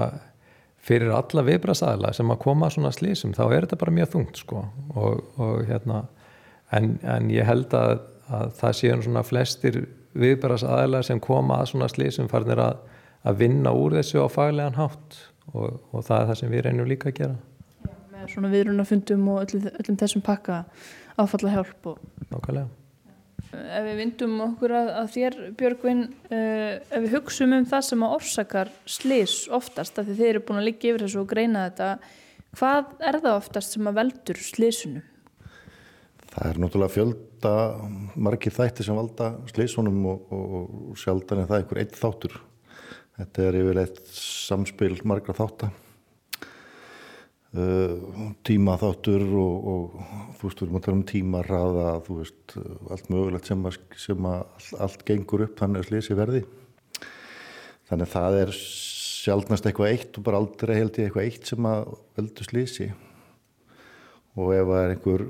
[0.86, 4.64] fyrir alla viðbrasaðila sem að koma svona slísum þá er þetta bara mjög þungt sko
[4.94, 6.04] og, og hérna
[6.74, 9.80] en, en ég held að, að það séu svona flestir
[10.16, 12.84] viðbrasaðila sem koma að svona slísum farnir að
[13.26, 15.20] að vinna úr þessu á faglegan hátt
[15.52, 17.36] og, og það er það sem við reynum líka að gera.
[17.86, 20.64] Já, með svona viðrunafundum og öllum, öllum þessum pakka
[21.18, 21.90] áfalla hjálp.
[21.92, 22.02] Og...
[22.30, 22.68] Nákvæmlega.
[23.54, 28.06] Ef við vindum okkur að, að þér Björgvin, uh, ef við hugsum um það sem
[28.06, 31.66] að orsakar slis oftast, af því þeir eru búin að liggja yfir þessu og greina
[31.68, 31.90] þetta,
[32.58, 35.06] hvað er það oftast sem að veldur slisunum?
[36.36, 37.54] Það er náttúrulega fjölda
[38.26, 40.54] margir þætti sem valda slísunum og, og,
[40.90, 42.34] og sjaldan er það einhver eitt þáttur.
[43.16, 45.72] Þetta er yfirleitt samspil margra þáttar.
[47.56, 49.92] Uh, tímaþáttur og, og
[50.36, 52.56] þú veist, við erum að tala um tímarraða, þú veist,
[52.92, 56.42] allt mögulegt sem að, sem að allt, allt gengur upp, þannig að slísi verði.
[57.88, 61.70] Þannig að það er sjálfnast eitthvað eitt og bara aldrei held ég eitthvað eitt sem
[61.70, 61.88] að
[62.18, 62.90] veldu slísi.
[64.36, 65.26] Og ef það er einhver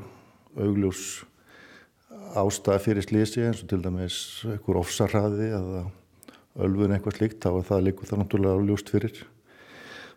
[0.67, 1.05] augljós
[2.37, 4.19] ástæða fyrir slísi eins og til dæmis
[4.51, 5.87] einhver ofsarraði eða
[6.67, 9.25] ölfun eitthvað slíkt þá er það líka það náttúrulega ljóst fyrir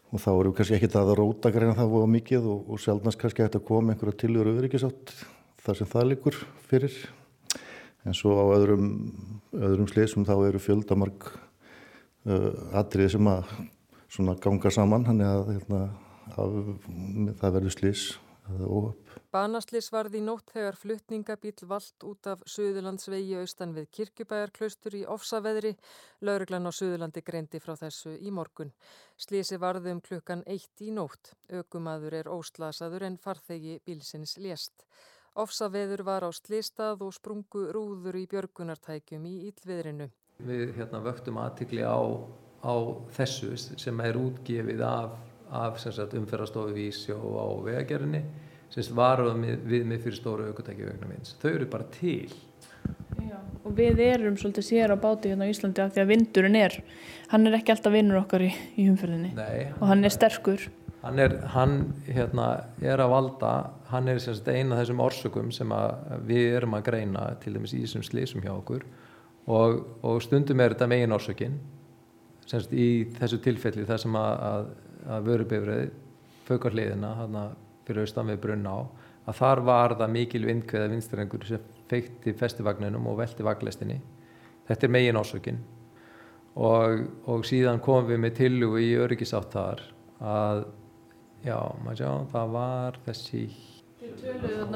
[0.09, 3.21] og þá erum við kannski það að róta greina það voða mikið og, og sjálfnast
[3.21, 5.13] kannski hægt að koma einhverja tilur auðvikiðsátt
[5.65, 6.95] þar sem það líkur fyrir.
[8.07, 8.87] En svo á öðrum,
[9.53, 15.05] öðrum slísum þá eru fjöldamark uh, atrið sem að ganga saman.
[15.09, 15.83] Hann er að, hérna,
[16.39, 16.57] að
[17.41, 18.28] það verður óöpp
[19.29, 25.75] Banaslis varði í nótt þegar fluttningabíl vald út af Suðurlandsvegi austan við kirkjubæjarklaustur í ofsaveðri.
[26.25, 28.73] Lauruglan á Suðurlandi greindi frá þessu í morgun.
[29.17, 31.35] Slísi varði um klukkan eitt í nótt.
[31.49, 34.85] Ökumadur er óslasaður en farþegi bílsins lést.
[35.39, 40.09] Ofsaveður var á slistað og sprungu rúður í björgunartækjum í íllviðrinu.
[40.39, 41.99] Við hérna, vöktum aðtikli á,
[42.65, 42.75] á
[43.13, 45.19] þessu sem er útgefið af,
[45.51, 45.79] af
[46.13, 48.23] umferðarstofu vísi og á vegagerðinni
[48.69, 51.33] sem varum við með fyrir stóru aukotækjavögnum eins.
[51.41, 52.29] Þau eru bara til.
[53.19, 56.57] Já, og við erum svolítið sér á báti hérna á Íslandi af því að vindurinn
[56.59, 56.75] er,
[57.33, 60.69] hann er ekki alltaf vinnur okkar í, í umfyrðinni Nei, og hann er sterkur.
[61.01, 61.75] Hann er, hann,
[62.11, 62.47] hérna,
[62.83, 63.51] er að valda,
[63.89, 65.73] hann er eina af þessum orsökum sem
[66.27, 68.83] við erum að greina til dæmis í þessum slísum hjá okkur
[69.47, 71.55] og, og stundum er þetta megin orsökin
[72.49, 74.69] semst í þessu tilfelli þar sem að, að,
[75.07, 75.91] að vörubifrið
[76.49, 77.57] fökar hliðina, hann að
[77.87, 78.79] fyrir austan við brunna á
[79.29, 83.99] að þar var það mikil vindkveða vinstrengur sem feikti festivagninum og velti vaglestinni.
[84.69, 85.61] Þetta er megin ásökin
[86.55, 89.81] og, og síðan komum við með tillugu í öryggisáttar
[90.19, 90.63] að
[91.45, 93.43] já, maður sjá, það var þessi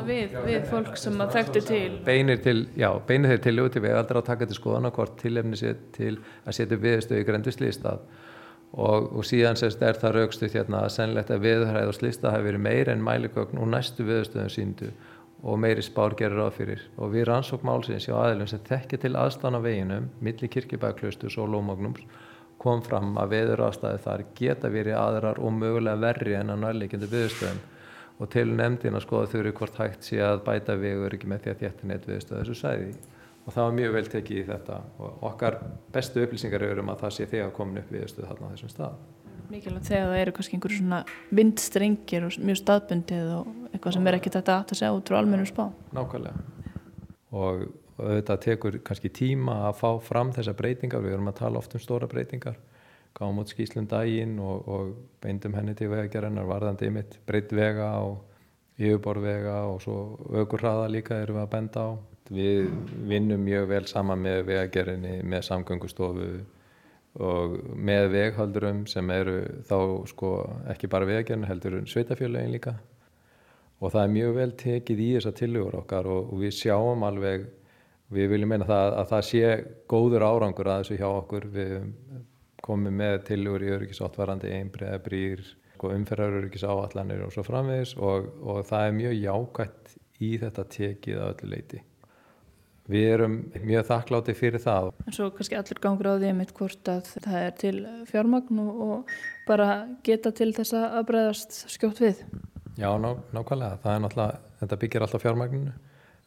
[0.08, 1.96] við, við fólk sem að þekktu til.
[2.06, 5.18] Beinir til, já, beinir þeir tillugu til við aldrei að taka til skoðan og hvort
[5.22, 8.06] tilefni sér til að setja viðstöðu grenduslýstað
[8.74, 12.48] og, og síðan sérst er það raukstuð hérna að sennlegt að viðhæð og slista hafi
[12.50, 14.90] verið meira en mælikögn og næstu viðstöðum síndu
[15.44, 16.82] og meiri spár gerir á fyrir.
[16.98, 22.06] Og við rannsók málsins hjá aðilum sem þekkja til aðstana veginum millir kirkibæklaustus og lómagnums
[22.64, 27.10] kom fram að veður ástæði þar geta verið aðrar og mögulega verri en að nærleikjandi
[27.12, 27.62] viðstöðum
[28.24, 31.54] og til nefndin að skoða þurru hvort hægt sé að bæta vegur ekki með því
[31.54, 32.94] að þéttin eitt viðstöð þessu sæði
[33.44, 34.80] og það var mjög vel tekið í þetta.
[35.04, 35.60] Og okkar
[35.94, 38.98] bestu upplýsingar eru um að það sé þegar komin upp viðstuð þarna á þessum stað.
[39.52, 41.00] Mikilvægt þegar það eru kannski einhverju svona
[41.38, 45.20] vindstrengir og mjög staðbundið og eitthvað sem er ekki þetta aft að segja út frá
[45.20, 45.64] almennum spá.
[45.94, 46.46] Nákvæmlega.
[47.34, 47.66] Og,
[47.98, 51.76] og þetta tekur kannski tíma að fá fram þessa breytingar, við erum að tala oft
[51.76, 52.56] um stóra breytingar,
[53.18, 58.24] gáum út skýslum daginn og, og beindum henni til vegagerðanar varðandi ymitt breytt vega og
[58.80, 59.98] yfirborvega og svo
[60.34, 61.90] aukur hraða líka erum við að benda á
[62.34, 62.70] Við
[63.10, 66.30] vinnum mjög vel saman með vegagerðinni, með samgöngustofu
[67.22, 69.36] og með veghaldurum sem eru
[69.70, 69.78] þá
[70.10, 70.32] sko
[70.74, 72.74] ekki bara vegagerðin heldur sveitafjölaugin líka
[73.84, 77.46] og það er mjög vel tekið í þessa tilugur okkar og, og við sjáum alveg,
[78.14, 79.54] við viljum meina það að það sé
[79.94, 81.76] góður árangur að þessu hjá okkur, við
[82.64, 85.46] komum með tilugur í öryggisáttvarandi einbreiða brýr
[85.84, 91.20] og umferðaröryggis áallanir og svo framvegis og, og það er mjög jákvætt í þetta tekið
[91.20, 91.82] að öllu leiti.
[92.92, 94.90] Við erum mjög þakkláti fyrir það.
[95.08, 97.78] En svo kannski allir gangur á því að mitt hvort að það er til
[98.10, 99.14] fjármagn og
[99.48, 99.68] bara
[100.04, 102.20] geta til þess að breyðast skjótt við.
[102.76, 103.80] Já, ná, nákvæmlega.
[103.86, 105.74] Það er náttúrulega, þetta byggir alltaf fjármagninu.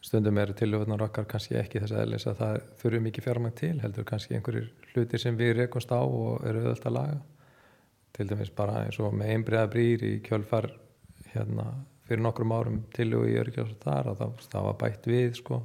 [0.07, 4.09] Stundum eru tilöfunar okkar kannski ekki þess aðeins að það þurfu mikið fjármagn til, heldur
[4.09, 7.23] kannski einhverjir hlutir sem við rekumst á og eru auðvitað að laga.
[8.17, 10.71] Til dæmis bara eins og með einbreiða brýr í kjölfar
[11.35, 11.73] hérna,
[12.09, 15.65] fyrir nokkrum árum tilögu í örgjast þar að það, það var bætt við sko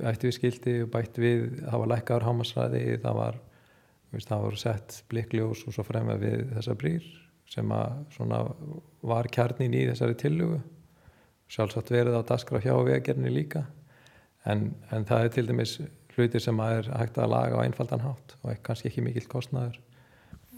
[0.00, 3.40] bætt við skildi og bætt við það var lækkaður hámasræði það var,
[4.14, 7.08] veist, það var sett blikkljós og svo fremja við þessa brýr
[7.54, 8.54] sem að
[9.04, 10.60] var kjarnin í þessari tillugu
[11.52, 13.66] sjálfsagt verið á daskra hjá vegarni líka
[14.48, 15.74] en, en það er til dæmis
[16.14, 19.80] hlutir sem að er hægt að laga á einfaldan hátt og kannski ekki mikill kostnæður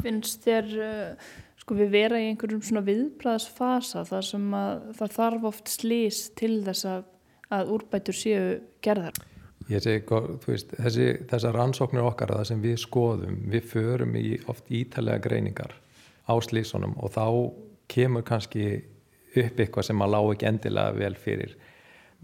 [0.05, 5.47] Finnst þér uh, sko við vera í einhverjum svona viðbræðsfasa þar sem að það þarf
[5.51, 7.07] oft slís til þess að
[7.55, 9.17] að úrbætur séu gerðar?
[9.67, 10.05] Ég segi,
[10.47, 15.25] veist, þessi, þessar rannsóknir okkar að það sem við skoðum, við förum í oft ítalega
[15.25, 15.75] greiningar
[16.27, 17.27] á slísunum og þá
[17.91, 18.67] kemur kannski
[19.37, 21.57] upp eitthvað sem maður lág ekki endilega vel fyrir.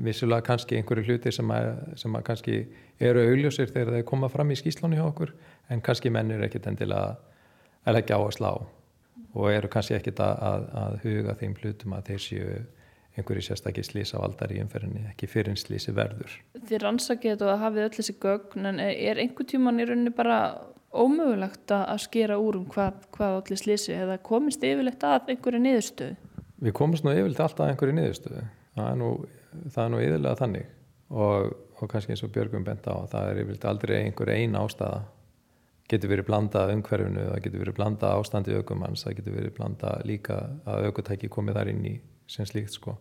[0.03, 1.67] vissulega kannski einhverju hluti sem að,
[2.01, 2.55] sem að kannski
[2.99, 5.35] eru augljósir þegar þeir koma fram í skýslunni hjá okkur
[5.69, 7.19] en kannski menn eru ekkit endilega
[7.85, 8.51] að leggja á að slá
[9.35, 12.57] og eru kannski ekkit að, að, að huga þeim hlutum að þeir séu
[13.17, 16.33] einhverju sérstakki slísa valdar í umferðinni, ekki fyrir slísi verður.
[16.57, 20.39] Þið rannsakið þetta og hafið öll þessi gögn en er einhver tíman í rauninni bara
[20.93, 26.17] ómögulegt að skera úr um hvað, hvað allir slísi eða komist yfirleitt að einhverju niðurstöðu?
[26.63, 28.45] Við komist nú yfirleitt alltaf að einhverju niðurstöðu.
[28.77, 29.11] Það er nú,
[29.65, 30.71] það er nú yfirlega þannig
[31.13, 35.03] og, og kannski eins og Björgum bent á það er yfirleitt aldrei einhver einn ástæða
[35.93, 40.39] getur verið blanda umhverfinu, það getur verið blanda ástandi aukumanns, það getur verið blanda líka
[40.65, 41.95] að aukutæki komið þar inn í
[42.31, 42.97] sem slíkt sko.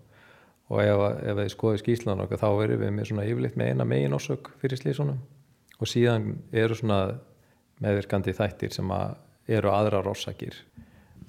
[0.71, 3.87] Og ef, ef þið skoðu skýslan okkar þá erum við með svona yfirleitt með eina
[3.87, 5.19] megin ásök fyrir slísunum
[5.81, 7.01] og síðan eru svona
[7.81, 8.93] meðvirkandi þættir sem
[9.51, 10.55] eru aðra rossakir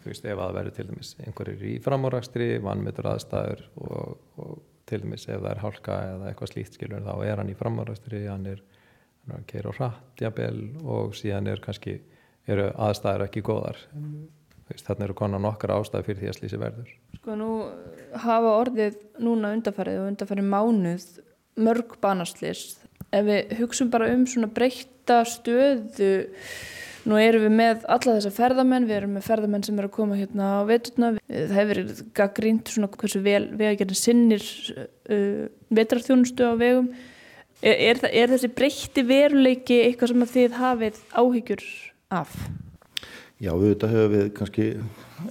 [0.03, 4.55] þú veist ef það verður til dæmis einhverjir í framúrækstri, vannmyndur aðstæður og, og
[4.89, 8.23] til dæmis ef það er hálka eða eitthvað slíkt skilur þá er hann í framúrækstri,
[8.29, 8.63] hann er,
[9.23, 11.99] hann er að keira á hratt jafnvel og síðan er kannski
[12.51, 13.79] eru aðstæður ekki góðar
[14.81, 16.93] þannig eru konar nokkar ástæði fyrir því að slísi verður.
[17.19, 17.51] Sko nú
[18.25, 21.09] hafa orðið núna undarfærið og undarfærið mánuð
[21.63, 22.63] mörg banarslis
[23.13, 26.15] ef við hugsun bara um svona breyta stöðu
[27.09, 30.19] nú erum við með alla þessa ferðamenn við erum með ferðamenn sem eru að koma
[30.19, 31.13] hérna á veturna.
[31.27, 31.81] Það hefur
[32.19, 34.47] gaggrínt svona hversu vegagerðin sinnir
[34.79, 36.93] uh, vetrarþjónustu á vegum.
[37.63, 41.67] Er, er, er þessi breyti veruleiki eitthvað sem að þið hafið áhyggjur
[42.11, 42.39] af?
[43.43, 44.65] Já, þetta hefur við kannski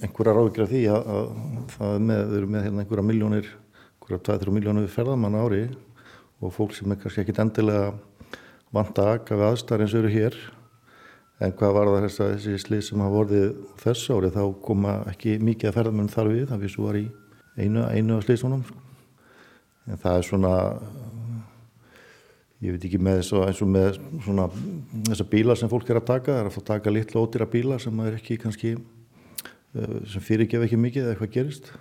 [0.04, 1.28] einhverja ráðgjur af því að, að
[1.72, 3.46] það er með, við erum með hérna einhverja miljónir,
[3.94, 5.60] einhverja 2-3 miljónir ferðamann ári
[6.42, 7.86] og fólk sem er kannski ekkit endilega
[8.76, 10.36] vant að akka við aðstæðar eins og eru hér.
[11.40, 13.48] En hvað var það þess að þessi slið sem hafa vorðið
[13.86, 17.06] þessu ári þá koma ekki mikið að ferðamenn þar við, það við svo var í
[17.56, 18.66] einu, einu af sliðsónum
[19.88, 20.52] en það er svona
[22.62, 24.48] ég veit ekki með þess að eins og með svona
[25.08, 27.78] þessar bílar sem fólk er að taka, það er að fá taka litlu ódýra bíla
[27.82, 31.72] sem er ekki kannski eh, sem fyrirgef ekki mikið eða eitthvað gerist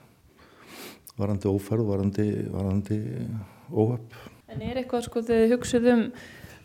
[1.21, 3.00] varandi óferð, varandi, varandi
[3.69, 4.15] óhöpp.
[4.52, 6.02] En er eitthvað sko þegar þið hugsið um,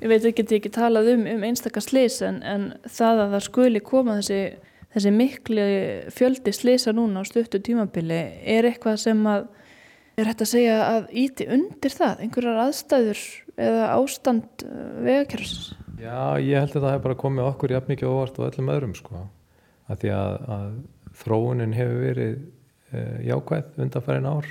[0.01, 3.83] ég veit ekki ekki talað um, um einstakar slis en, en það að það skuli
[3.85, 4.41] koma þessi,
[4.97, 5.69] þessi miklu
[6.17, 8.23] fjöldi slisa núna á stuttu tímabili
[8.57, 9.47] er eitthvað sem að
[10.17, 13.25] er hægt að segja að íti undir það, einhverjar aðstæður
[13.57, 15.75] eða ástand uh, vegakerfisins?
[15.97, 18.95] Já, ég held að það hef bara komið okkur jafn mikið óvart og öllum öðrum
[18.99, 19.23] sko.
[19.89, 20.67] Að því að, að
[21.17, 24.49] þróunin hefur verið e, jákvæð undanfærin ár.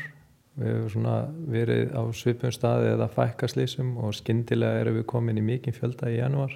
[0.55, 1.17] Við hefur svona
[1.51, 6.17] verið á svipum staði eða fækkaslýsum og skindilega erum við komin í mikið fjölda í
[6.17, 6.55] janúar.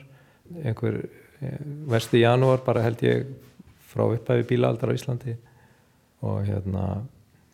[0.64, 1.54] Einhver e,
[1.92, 3.30] vesti janúar bara held ég
[3.92, 5.38] frá upphæfi bílaaldar á Íslandi
[6.26, 6.88] og hérna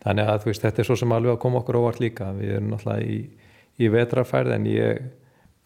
[0.06, 2.30] þannig að veist, þetta er svo sem alveg að koma okkur óvart líka.
[2.38, 3.20] Við erum náttúrulega í
[3.82, 5.06] í vetrafærð en ég,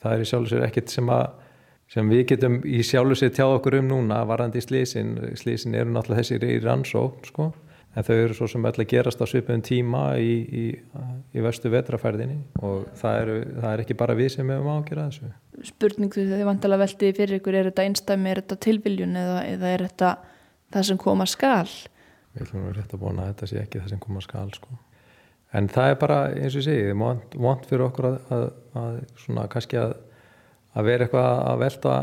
[0.01, 1.25] það er í sjálf og sér ekkert sem, að,
[1.93, 5.93] sem við getum í sjálf og sér tjáð okkur um núna varandi slísin, slísin eru
[5.93, 7.51] náttúrulega þessir í rannsókn sko
[7.97, 10.65] en þau eru svo sem öll að gerast á svipum tíma í, í,
[11.33, 15.31] í vestu vetrafærðinni og það, eru, það er ekki bara við sem hefum ágjörað þessu.
[15.69, 19.73] Spurning þú þið vantala veltið fyrir ykkur, er þetta einstæmi, er þetta tilviljun eða, eða
[19.73, 20.11] er þetta
[20.69, 21.65] það sem koma skal?
[22.33, 24.51] Við ætlum að vera rétt að bóna að þetta sé ekki það sem koma skal
[24.53, 24.77] sko.
[25.57, 26.93] En það er bara eins og ég segi
[27.41, 28.43] vant fyrir okkur að, að,
[28.77, 29.95] að svona kannski að,
[30.77, 31.95] að vera eitthvað að velta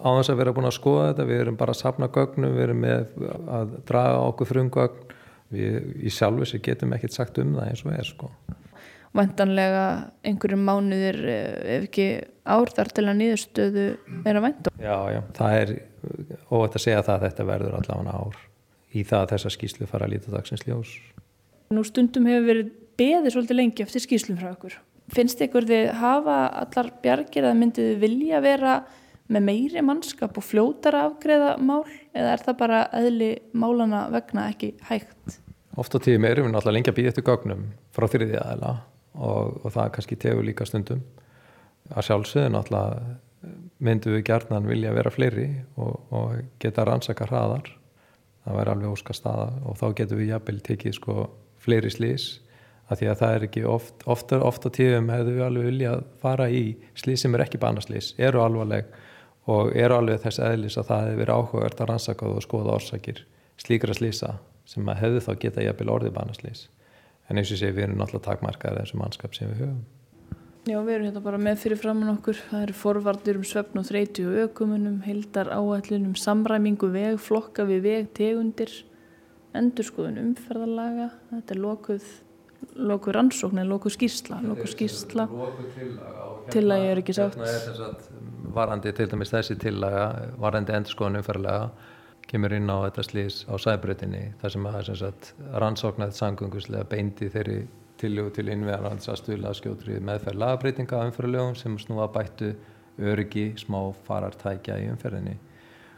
[0.00, 1.26] á þess að vera búin að skoða þetta.
[1.28, 3.10] Við erum bara að sapna gögnum, við erum með
[3.58, 5.12] að draga okkur frum gögn.
[5.52, 8.32] Við í sjálfu sér getum ekkert sagt um það eins og er sko.
[9.16, 9.84] Vantanlega
[10.26, 12.08] einhverjum mánuðir ef ekki
[12.48, 13.86] ár þar til að nýðustöðu
[14.26, 14.72] er að vænta?
[14.80, 15.72] Já, já, það er
[16.50, 18.42] óvægt að segja það að þetta verður allavega ár
[18.96, 20.96] í það að þessa skýslu fara að líta dagsins ljós
[21.74, 24.76] Nú stundum hefur verið beðið svolítið lengi eftir skýslum frá okkur.
[25.12, 28.76] Finnst ykkur þið hafa allar bjargir að myndið vilja vera
[29.32, 31.82] með meiri mannskap og fljótara afgreða mál
[32.14, 35.38] eða er það bara eðli málana vegna ekki hægt?
[35.76, 38.72] Oft á tíðum erum við náttúrulega lengi að býða eftir gögnum frá þriði aðela
[39.14, 41.02] og, og það kannski tegur líka stundum.
[41.90, 43.16] Að sjálfsögðu náttúrulega
[43.86, 47.68] myndum við gerðnan vilja vera fleiri og, og geta rannsaka hraðar.
[48.46, 51.14] Það væri alveg óska staða og þá getum við jafnvel tekið sko
[51.62, 52.26] fleiri slís
[52.86, 56.04] að því að það er ekki oft, ofta, ofta tíðum hefðu við alveg vilja að
[56.22, 56.62] fara í
[56.94, 58.92] slís sem er ekki banaslís, eru alvarleg
[59.50, 63.24] og eru alveg þess aðlis að það hefur verið áhugavert að rannsaka og skoða orsakir
[63.58, 64.36] slíkra slísa
[64.66, 66.66] sem að hefðu þá geta jafnvel orðið banaslís
[67.26, 69.84] en eins og sé við erum náttúrulega takmarkaðið þessu mannskap sem við höfum
[70.66, 72.38] Já, við erum hérna bara með fyrir framann okkur.
[72.48, 77.84] Það eru forvardir um svefn og þreyti og ökumunum, heildar áallunum samræmingu veg, flokka við
[77.84, 78.72] veg, tegundir
[79.56, 82.08] endurskoðun umferðarlaga, þetta er lokuð
[82.76, 85.28] loku rannsókn eða loku skýrsla, loku skýrsla.
[86.50, 87.38] Til að ég er ekki sátt.
[87.38, 90.06] Hérna er varandi til dæmis þessi tillaga,
[90.40, 91.70] varandi endurskoðan umferðlega,
[92.26, 97.60] kemur inn á þetta slís á sæbreytinni þar sem að rannsóknað sangunguslega beindi þeirri
[98.00, 102.54] tillögu til innvegarans að stuðla skjótri meðferð lagabreitinga á umferðalögum sem snúa bættu
[102.96, 105.36] öryggi smá farartækja í umferðinni.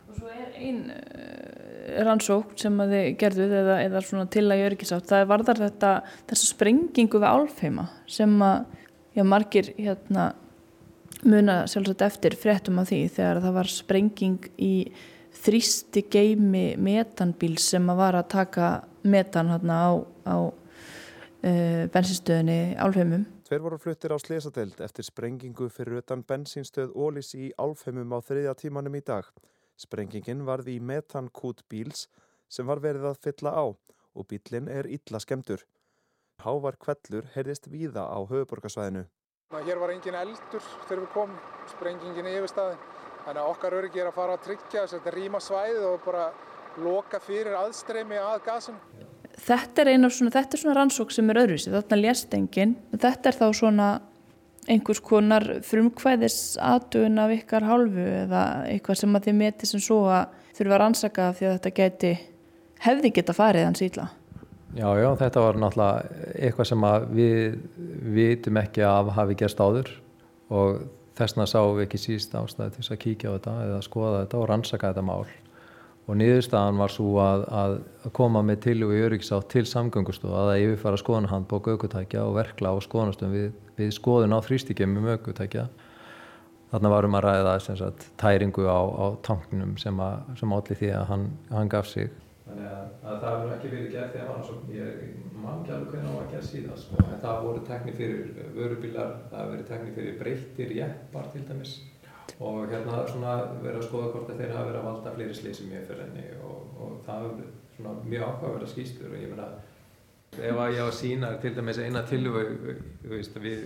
[0.09, 4.64] Og svo er einn uh, rannsókn sem að þið gerðuð eða, eða svona til að
[4.68, 5.92] öryggisátt, það varðar þetta
[6.30, 8.59] þessa sprengingu við álfheima sem að
[9.18, 10.32] já, margir hérna
[11.26, 14.74] muna sjálfsagt eftir fréttum af því þegar það var sprenging í
[15.38, 18.70] þrýsti geimi metanbíl sem að var að taka
[19.07, 19.90] metan hérna á,
[20.26, 20.36] á
[21.43, 23.26] bensinstöðinni Álfheimum.
[23.47, 28.57] Tveir voru fluttir á slesadeild eftir sprengingu fyrir utan bensinstöð Ólís í Álfheimum á þriðja
[28.59, 29.28] tímanum í dag.
[29.78, 32.09] Sprengingin varði í metankút bíls
[32.51, 35.62] sem var verið að fylla á og bílinn er illa skemdur.
[36.43, 39.07] Hávar kvellur heyrðist víða á höfuborgarsvæðinu.
[39.64, 41.39] Hér var engin eldur þegar við komum,
[41.70, 42.82] sprengingin yfir staðin.
[43.24, 46.26] Þannig að okkar öryggi er að fara að tryggja þess að rýma svæðið og bara
[46.78, 48.78] loka fyrir aðstreymi að gasum.
[49.39, 52.74] Þetta er eina svona, þetta er svona rannsók sem er öðruvísi, þarna lést enginn.
[52.95, 53.89] Þetta er þá svona
[54.68, 60.03] einhvers konar frumkvæðis aðdugin af ykkar hálfu eða eitthvað sem að þið meti sem svo
[60.12, 62.12] að þurfa að rannsaka því að þetta geti,
[62.84, 64.09] hefði geta farið hans íla.
[64.76, 66.86] Já, já, þetta var náttúrulega eitthvað sem
[67.16, 67.59] við
[68.18, 69.95] vitum ekki að hafi gerst áður
[70.53, 70.82] og
[71.18, 74.51] þessna sáum við ekki síst ástæði til að kíkja á þetta eða skoða þetta og
[74.51, 75.22] rannsaka þetta mál
[76.09, 77.74] og niðurstaðan var svo að, að
[78.16, 82.72] koma með til og í öryggisátt til samgöngustofa að það yfirfara skoðanhandbók aukutækja og verkla
[82.72, 85.66] á skoðanastum við, við skoðun á þrýstíkjum um aukutækja
[86.72, 91.04] þarna varum að ræða sagt, tæringu á, á tanknum sem, að, sem allir því að
[91.12, 92.11] hann, hann gaf sig.
[92.48, 94.98] Þannig að, að það hefur ekki verið gert því að hann svo, ég
[95.38, 97.04] man ekki alveg hvernig það var gert síðan sko.
[97.04, 101.74] en það voru tekni fyrir vörubílar, það verið tekni fyrir breyttir jeppar til dæmis
[102.39, 103.32] og hérna svona
[103.62, 106.61] verið að skoða hvort að þeir hafa verið að valda fleiri slísum í fyrir og,
[106.78, 109.49] og það hefur svona mjög ákvæmverða skýstur og ég meina
[110.39, 112.76] ef að ég á að sína til dæmis eina tilvögu
[113.43, 113.64] við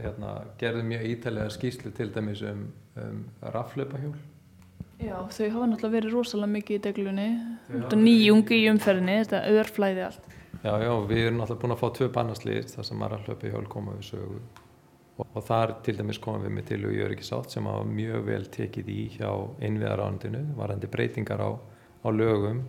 [0.00, 4.16] hérna, gerðum mjög ítælega skýslu til dæmis um, um raflöpahjól
[4.96, 7.24] Já, þau hafa náttúrulega verið rosalega mikið í deglunni.
[8.00, 10.30] Nýjungi í umferðinni þetta öðrflæði allt.
[10.62, 13.66] Já, já, við erum náttúrulega búin að fá tvö bannaslýst þar sem aðra hlöpu hjól
[13.68, 14.38] koma við sögu
[15.16, 18.46] og, og þar til dæmis komum við með til og Jörgisátt sem hafa mjög vel
[18.56, 19.30] tekið í hjá
[19.68, 22.62] innviðaráðundinu varandi breytingar á, á lögum.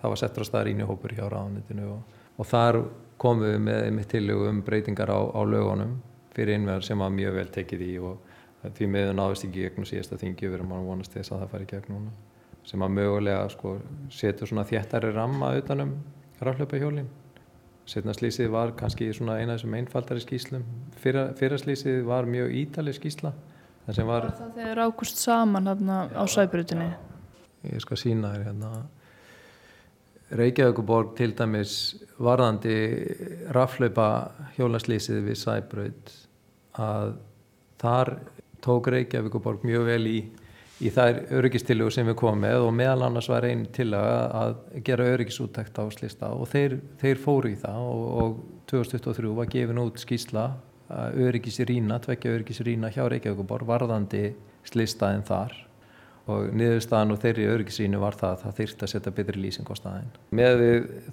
[0.00, 2.80] Það var settur á staðar ínihópur hjá ráðundinu og, og þar
[3.20, 5.98] komum við með, með til og um breytingar á, á lögunum
[6.34, 8.28] fyrir innviðar sem hafa mjög vel tekið í og
[8.76, 10.50] því meðu náðist ekki gegnum síðasta þingi.
[10.52, 12.18] Erum að vonast þess að það fari gegn núna
[12.66, 13.78] sem að mögulega sko,
[14.12, 15.94] setur svona þjættari ramma utanum
[16.44, 17.08] raflöpahjólin
[17.88, 20.64] setna slísið var kannski svona eina af þessum einfaldari skýslum
[21.00, 23.32] fyrra, fyrra slísið var mjög ítalið skýsla
[23.86, 26.90] það sem var það þegar ákust saman hérna á sæbrutinni
[27.68, 28.70] ég skal sína þér hérna.
[30.30, 31.72] Reykjavíkuborg til dæmis
[32.22, 32.74] varðandi
[33.50, 34.06] raflöpa
[34.54, 36.12] hjólaslísið við sæbrut
[36.78, 37.16] að
[37.82, 38.12] þar
[38.62, 40.20] tók Reykjavíkuborg mjög vel í,
[40.80, 44.56] í þær öryggistillugu sem við komum með og meðal annars var einn til að
[44.86, 48.38] gera öryggisúttækt á slista og þeir, þeir fóru í það og, og
[48.72, 50.46] 2023 var gefin út skísla
[50.90, 54.30] öryggisrýna, tvekja öryggisrýna hjá Reykjavíkuborg varðandi
[54.66, 55.54] slistaðin þar
[56.30, 59.74] og niðurstaðan og þeirri öryggisínu var það að það þyrft að setja betri lýsing á
[59.78, 60.10] staðin.
[60.36, 60.64] Með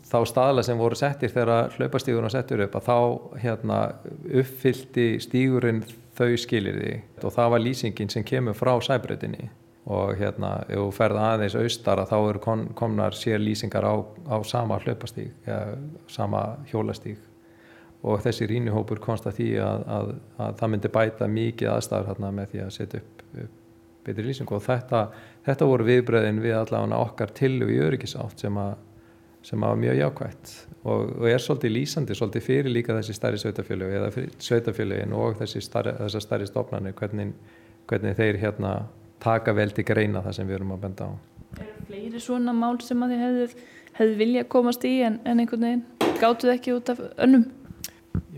[0.09, 2.97] þá staðla sem voru settir þegar hlaupastígurinn settur upp að þá
[3.43, 3.79] hérna,
[4.41, 5.85] uppfyldi stígurinn
[6.17, 9.49] þau skilir því og það var lýsingin sem kemur frá sæbröðinni
[9.87, 13.95] og hérna ef þú ferð aðeins austara þá eru kom, komnar sér lýsingar á,
[14.27, 15.77] á sama hlaupastíg eða
[16.11, 16.41] sama
[16.71, 17.21] hjólastíg
[18.07, 20.11] og þessi rínihópur konsta því að, að,
[20.43, 23.63] að það myndi bæta mikið aðstæður hérna með því að setja upp, upp
[24.07, 25.07] betri lýsingu og þetta,
[25.45, 28.75] þetta voru viðbröðin við allavega okkar tillu í öryggisátt sem að
[29.47, 30.53] sem hafa mjög jákvægt
[30.83, 34.09] og, og er svolítið lýsandi, svolítið fyrir líka þessi starri sveitafjölu eða
[34.43, 37.31] sveitafjöluin og starri, þessar starri stofnarnir hvernig,
[37.87, 38.73] hvernig þeir hérna
[39.23, 41.11] taka vel til greina það sem við erum að benda á.
[41.57, 43.69] Er það fleiri svona mál sem að þið hefðu,
[44.01, 45.85] hefðu vilja komast í en, en einhvern veginn
[46.19, 47.47] gáttuð ekki út af önnum?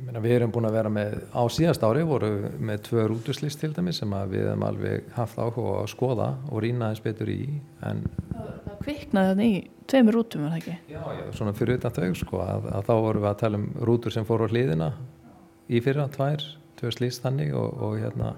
[0.10, 3.70] Meina við erum búin að vera með, á síðast ári voru með tvö rútuslist til
[3.76, 7.44] dæmi sem við hefum alveg haft áhuga að skoða og rýna eins betur í
[7.86, 8.02] en
[8.32, 9.60] Það, það kviknaði þannig í
[9.94, 10.78] tveimur rútum, er það ekki?
[10.96, 13.70] Já, já, svona fyrir utan þau sko að, að þá vorum við að tala um
[13.92, 14.90] rútur sem fóru á hliðina
[15.70, 16.48] í fyrra, tvær,
[16.82, 18.34] tvö slýst þannig og, og hérna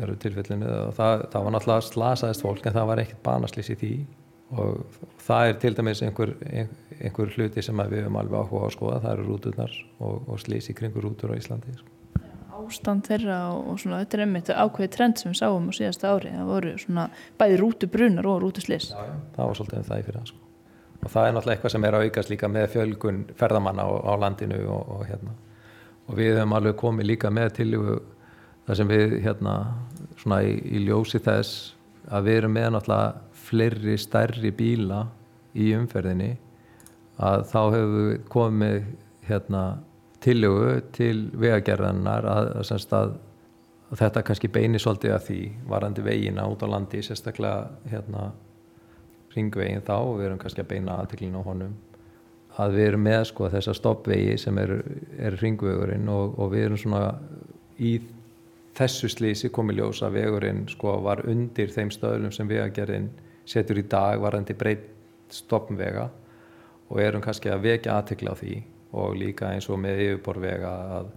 [0.00, 3.80] eru tilfellinu og það, það var náttúrulega slasaðist fólk en það var ekkert banaslýs í
[3.82, 3.94] því
[4.56, 6.85] og það er til dæmis einhver, einhver
[7.36, 10.74] hluti sem við höfum alveg áhuga á að skoða, það eru rúturnar og, og slísi
[10.74, 11.74] kringur rútur á Íslandi.
[11.76, 11.92] Sko.
[12.56, 16.12] Ástand þeirra og, og svona, þetta er einmitt ákveði trend sem við sáum á síðasta
[16.14, 17.06] ári, það voru svona
[17.38, 18.90] bæði rútubrunar og rútuslis.
[18.90, 20.42] Já, já, það var svolítið um það í fyrir sko.
[20.96, 24.12] Og það er náttúrulega eitthvað sem er að aukast líka með fjölgun ferðamanna á, á
[24.18, 25.36] landinu og, og hérna.
[26.06, 27.68] Og við höfum alveg komið líka með til
[28.66, 29.54] það sem við hérna
[30.18, 31.76] svona í, í ljósi þess
[32.10, 35.04] að við erum með náttúrulega fleiri stærri bíla
[35.54, 36.32] í umferðinni
[37.16, 38.80] að þá hefur komið
[39.26, 39.62] hérna
[40.24, 43.14] tillögu til vegagerðanar að, að, að,
[43.90, 45.40] að þetta kannski beini svolítið að því
[45.70, 48.30] varandi vegina út á landi sérstaklega hérna
[49.36, 51.76] ringvegin þá og við erum kannski að beina aðteklinu á honum
[52.56, 54.78] að við erum með sko þessa stoppvegi sem er,
[55.20, 57.02] er ringvegurinn og, og við erum svona
[57.76, 57.98] í
[58.76, 63.10] þessu slísi komið ljósa vegurinn sko var undir þeim stöðlum sem vegagerðin
[63.48, 64.88] setur í dag varandi breytt
[65.32, 66.08] stoppvega
[66.88, 68.56] og erum kannski að vekja aðtekla á því
[68.96, 71.08] og líka eins og með yfirborvega að,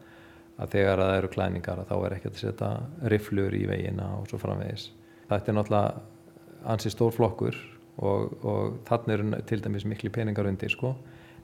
[0.59, 2.71] að þegar það eru klæningar þá er ekki að setja
[3.13, 4.89] riflur í vegina og svo framvegis.
[5.29, 7.59] Þetta er náttúrulega ansið stór flokkur
[7.99, 10.95] og, og þannig eru til dæmis miklu peningar undir sko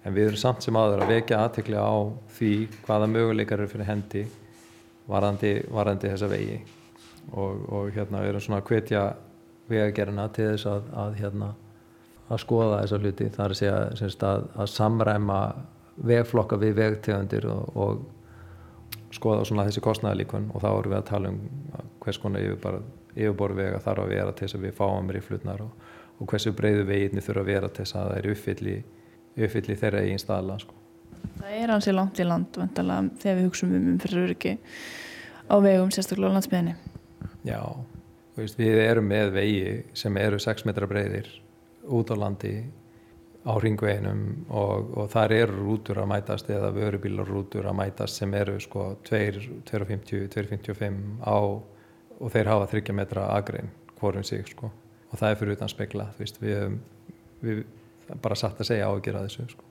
[0.06, 1.96] en við erum samt sem aður að vekja aðtekla á
[2.38, 2.52] því
[2.86, 4.26] hvaða möguleikar eru fyrir hendi
[5.10, 6.58] varandi, varandi þessa vegi
[7.34, 9.06] og, og hérna erum svona að hvetja
[9.70, 11.54] vegagerina til þess að, að hérna
[12.26, 15.40] að skoða þessa hluti það er að segja semst, að, að samræma
[15.96, 21.32] vegflokka við vegtegundir og, og skoða svona þessi kostnæðalíkun og þá erum við að tala
[21.32, 21.42] um
[22.04, 22.46] hvers konar
[23.16, 25.86] yfirborð vega þarf að vera til þess að við fáum riflutnar og,
[26.20, 28.76] og hversu breyðu veginni þurfa að vera til þess að það er uppfylli,
[29.36, 30.82] uppfylli þeirra eigin staðla sko.
[31.40, 34.54] Það er hansi langt í land vendala, þegar við hugsaum um umfyrir öryggi
[35.46, 36.76] á vegum sérstaklega á landsmiðinni
[37.46, 37.62] Já,
[38.38, 41.30] veist, við erum með vegi sem eru 6 metra breyðir
[41.88, 42.56] út á landi
[43.46, 48.34] á ringveginum og, og þar eru rútur að mætast eða vörubílar rútur að mætast sem
[48.34, 51.38] eru sko 2,50, 2,55 á
[52.16, 53.70] og þeir hafa 30 metra agrein
[54.00, 54.72] hvorum sig sko
[55.12, 56.80] og það er fyrir utan spekla veist, við,
[57.44, 57.64] við
[58.22, 59.70] bara satt að segja á að gera þessu sko.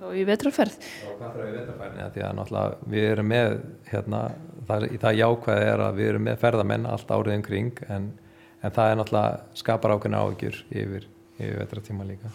[0.00, 0.76] Þá í vetraferð?
[1.04, 2.12] Hvað þarf í vetraferðin?
[2.14, 3.56] Því að náttúrulega við erum með
[3.90, 4.20] hérna,
[4.68, 8.06] það, það jákvæði er að við erum með ferðamenn allt árið umkring en,
[8.60, 11.08] en það er náttúrulega skapar ákveðna áhugjur yfir,
[11.40, 12.30] yfir vetratíma líka.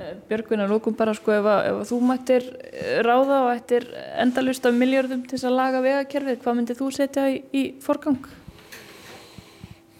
[0.00, 3.50] Eh, Björgvin að lókum bara sko ef, að, ef að þú mættir eh, ráða og
[3.52, 3.86] ættir
[4.22, 8.20] endalust af miljardum til að laga vegakerfið, hvað myndir þú setja í, í forgang?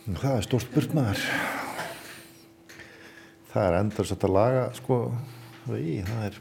[0.07, 1.27] Það er stórt burt maður.
[3.51, 5.03] Það er endalust að laga sko
[5.75, 6.41] í, það er,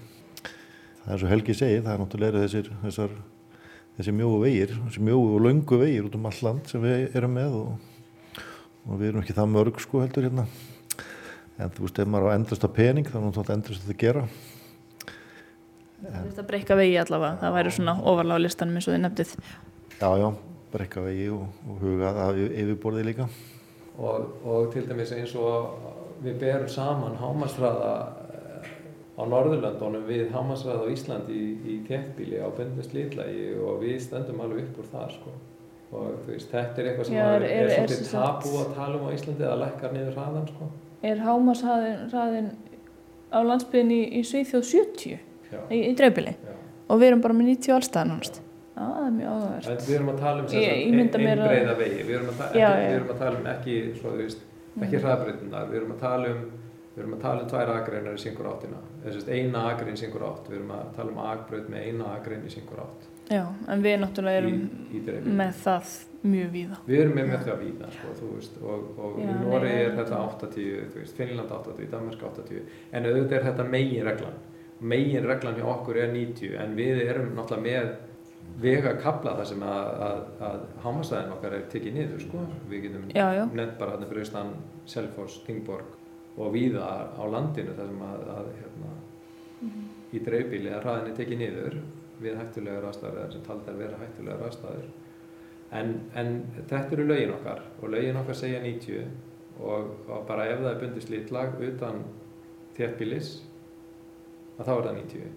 [1.03, 3.19] það er svo Helgi segi, það er náttúrulega þessir, þessar,
[3.99, 7.35] þessi mjóu vegir, þessi mjóu og löngu vegir út um all land sem við erum
[7.35, 8.43] með og,
[8.85, 10.47] og við erum ekki það mörg sko heldur hérna
[11.59, 13.99] en þú veist, ef maður á endast að pening þá er náttúrulega endast að það
[14.03, 14.23] gera.
[15.99, 17.39] Það er að breyka vegi allavega.
[17.41, 19.33] Það væri svona ofarláð listanum eins og þið nefndið.
[19.99, 20.29] Já, já,
[20.71, 23.27] breyka vegi og, og huga það yfirborði líka.
[23.99, 25.75] Og, og til dæmis eins og
[26.23, 27.93] við berum saman hámasræða
[29.19, 34.39] á Norðurlandunum við hámasræða á Íslandi í, í tettbíli á bendast litlægi og við stöndum
[34.45, 35.35] alveg upp úr það sko.
[35.89, 38.75] Og þú veist, þetta er eitthvað sem já, er, er, er, er svolítið tabu að
[38.77, 40.69] tala um á Íslandi að lækka niður hraðan sko
[41.05, 42.51] er hámasræðin
[43.29, 45.17] á landsbygðin í, í Svíþjóð 70
[45.49, 45.59] Já.
[45.69, 46.35] í, í dreifbili
[46.89, 48.41] og við erum bara með 90 allstæðan ánast
[48.79, 49.83] það er mjög áhugavert.
[49.87, 51.99] Við erum að tala um einbreyða vegi.
[52.07, 54.43] Við erum, já, ekki, við erum að tala um ekki svo, veist,
[54.79, 55.03] ekki mm.
[55.03, 56.43] hraðbreytunar við erum að tala um
[56.89, 58.79] við erum að tala um tvær agreinar í syngur áttina.
[59.29, 60.49] Eina agrein í syngur átt.
[60.49, 63.05] Við erum að tala um agbreyt með eina agrein í syngur átt.
[63.29, 64.57] Já, en við náttúrulega erum
[64.89, 66.77] í, í með það mjög víða.
[66.87, 70.21] Við erum með, með það víða, sko, veist, og, og Já, í Nóri er þetta
[70.25, 74.39] 80, þú veist, Finnland 80, Danmark 80, en auðvitað er þetta megin reglan.
[74.79, 77.91] Megin reglan hjá okkur er 90, en við erum náttúrulega með
[78.59, 82.43] vega að kapla það sem að, að, að hámasæðin okkar er tekið niður, sko.
[82.71, 84.53] Við getum nefnt bara hérna fyrir austan
[84.89, 85.95] Selfors, Tingborg
[86.39, 88.91] og víða á landinu þar sem að, að hérna,
[89.59, 89.87] mm -hmm.
[90.15, 91.79] í dreifbíli að hraðin er tekið niður
[92.19, 94.87] við hættulegar aðstæður eða sem taldar vera hættulegar aðstæður
[95.71, 99.05] en, en þetta eru lögin okkar og lögin okkar segja 90
[99.59, 102.03] og, og bara ef það er bundið slítlag utan
[102.79, 105.29] að þá er það 90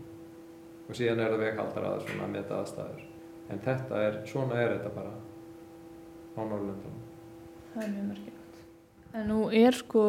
[0.88, 3.02] og síðan er það veghaldar að svona með þetta aðstæður.
[3.52, 5.12] En þetta er, svona er þetta bara
[6.36, 7.00] á Norrlundunum
[7.72, 8.58] Það er mjög merkilegt.
[9.12, 10.02] En nú er sko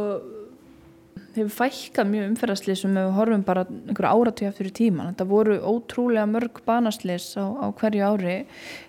[1.33, 5.55] hefur fækkað mjög umferðarslisum ef við horfum bara einhverja áratíu eftir í tíman þetta voru
[5.65, 8.35] ótrúlega mörg banaslis á, á hverju ári.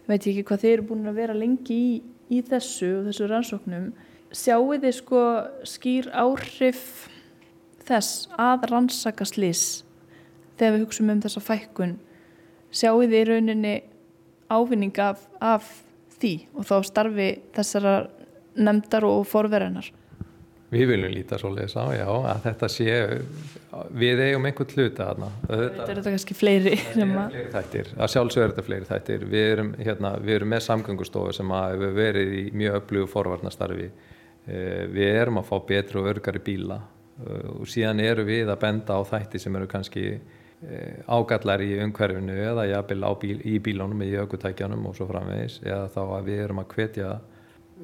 [0.09, 1.95] Veit ég ekki hvað þeir eru búin að vera lengi í,
[2.28, 3.88] í þessu og þessu rannsóknum.
[4.34, 5.24] Sjáu þið sko
[5.74, 6.84] skýr áhrif
[7.88, 9.84] þess að rannsaka slis
[10.59, 11.99] þegar við hugsaum um þessa fækkun?
[12.74, 13.74] Sjáu þið í rauninni
[14.53, 15.68] ávinning af, af
[16.18, 17.99] því og þá starfi þessara
[18.55, 19.88] nefndar og forverennar
[20.75, 22.97] Við viljum líta svolítið sá, já, að þetta sé,
[23.95, 25.29] við eigum einhvern hluta þarna.
[25.45, 27.12] Þetta er þetta kannski fleiri að...
[27.35, 29.29] Fleiri þættir, að sjálfsögur þetta fleiri þættir.
[29.31, 33.89] Við erum, hérna, við erum með samgöngustofu sem hefur verið í mjög öflugu forvarnastarfi.
[34.45, 38.59] Eh, við erum að fá betru og örgari bíla eh, og síðan eru við að
[38.61, 44.03] benda á þætti sem eru kannski eh, ágallar í umhverfinu eða jafnvel bíl, í bílónum,
[44.05, 47.14] í aukutækjanum og svo framvegis eða þá að við erum að hvetja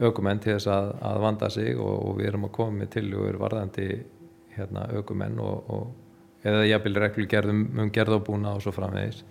[0.01, 3.41] aukumenn til þess að, að vanda sig og, og við erum að koma með tilugur
[3.41, 3.89] varðandi
[4.55, 9.23] hérna, aukumenn og, og eða jafnvel reglugerðum um gerðabúna og svo framvegis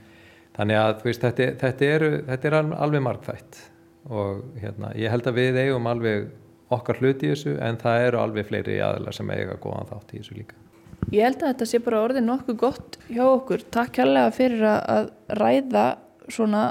[0.57, 3.61] þannig að veist, þetta, þetta, er, þetta er alveg markþætt
[4.09, 6.29] og hérna, ég held að við eigum alveg
[6.73, 10.21] okkar hluti í þessu en það eru alveg fleiri aðlar sem eiga góðan þátt í
[10.21, 10.65] þessu líka
[11.09, 13.63] Ég held að þetta sé bara orðið nokkuð gott hjá okkur.
[13.73, 15.07] Takk kærlega fyrir að
[15.39, 15.85] ræða
[16.29, 16.63] svona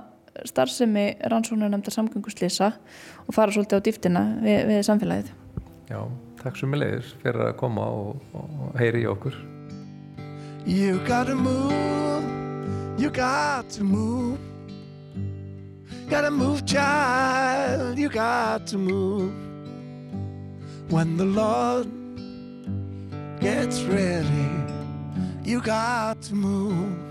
[0.46, 2.72] starfsemi rannsóknarnefndar samgönguslýsa
[3.26, 5.32] og fara svolítið á dýftina við, við samfélagið.
[5.88, 6.00] Já,
[6.42, 9.38] takk svo með leiðis fyrir að koma og, og heyri í okkur.
[10.68, 12.24] You gotta move,
[12.98, 14.38] you got to move
[16.10, 19.30] Gotta move child, you got to move
[20.88, 21.86] When the Lord
[23.40, 24.50] gets ready,
[25.44, 27.07] you got to move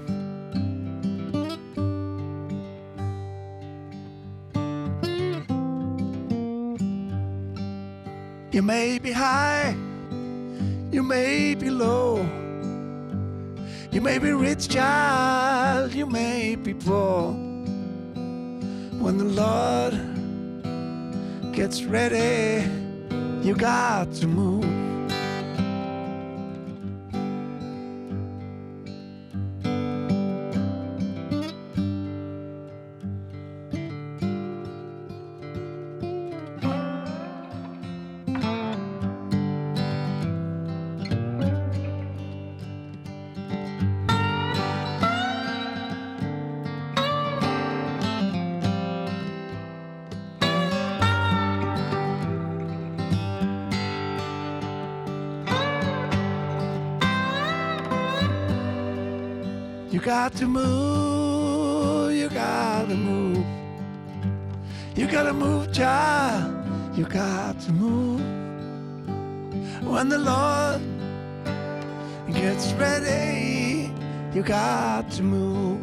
[8.58, 9.78] You may be high,
[10.91, 12.28] you may be low.
[13.91, 17.34] You may be rich, child, you may be poor.
[19.03, 19.93] When the Lord
[21.53, 22.68] gets ready,
[23.43, 24.66] you got to move.
[60.30, 63.46] Got to move, you gotta move.
[64.94, 66.54] You gotta move, child,
[66.98, 68.20] you got to move.
[69.88, 70.82] When the Lord
[72.34, 73.90] gets ready,
[74.34, 75.80] you got to move.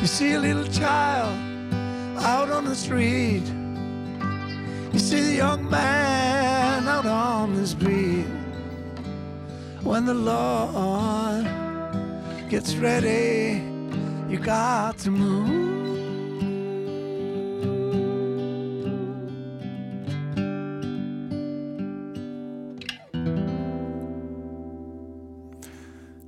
[0.00, 1.36] You see a little child
[2.22, 3.57] out on the street
[5.08, 8.26] see the young man out on his beat.
[9.82, 11.46] When the Lord
[12.50, 13.62] gets ready,
[14.28, 15.66] you got to move.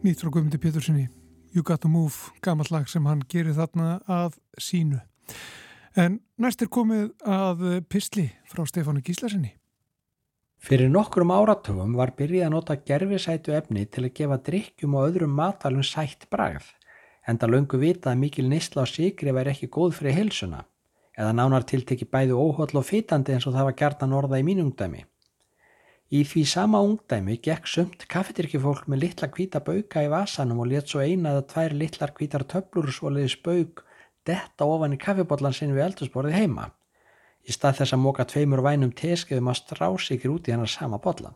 [0.00, 1.10] Nýtt frá Guðmundi Péturssoni
[1.52, 5.02] You Got To Move, gammal lag sem hann gerir þarna að sínu
[5.98, 9.56] En næst er komið að pistli frá Stefánu Gíslasinni.
[10.62, 15.34] Fyrir nokkrum áratugum var byrjið að nota gerfisætu efni til að gefa drikkjum og öðrum
[15.34, 16.68] matalum sætt bragð,
[17.26, 20.62] en það löngu vita að mikil nýstla á sigri væri ekki góð fyrir hilsuna,
[21.18, 24.46] eða nánar tilteki bæðu óhóll og fytandi eins og það var gert að norða í
[24.46, 25.02] mín ungdæmi.
[26.10, 30.86] Í því sama ungdæmi gekk sumt kaffetirkifólk með litla hvita bauka í vasanum og let
[30.86, 33.86] svo eina eða tvær litlar hvítar töflur svoliðis bauk
[34.26, 36.70] detta ofan í kaffibotlan sinn við eldusborðið heima
[37.46, 41.00] í stað þess að móka tveimur vænum teskeiðum að strá sigir út í hennar sama
[41.02, 41.32] botla.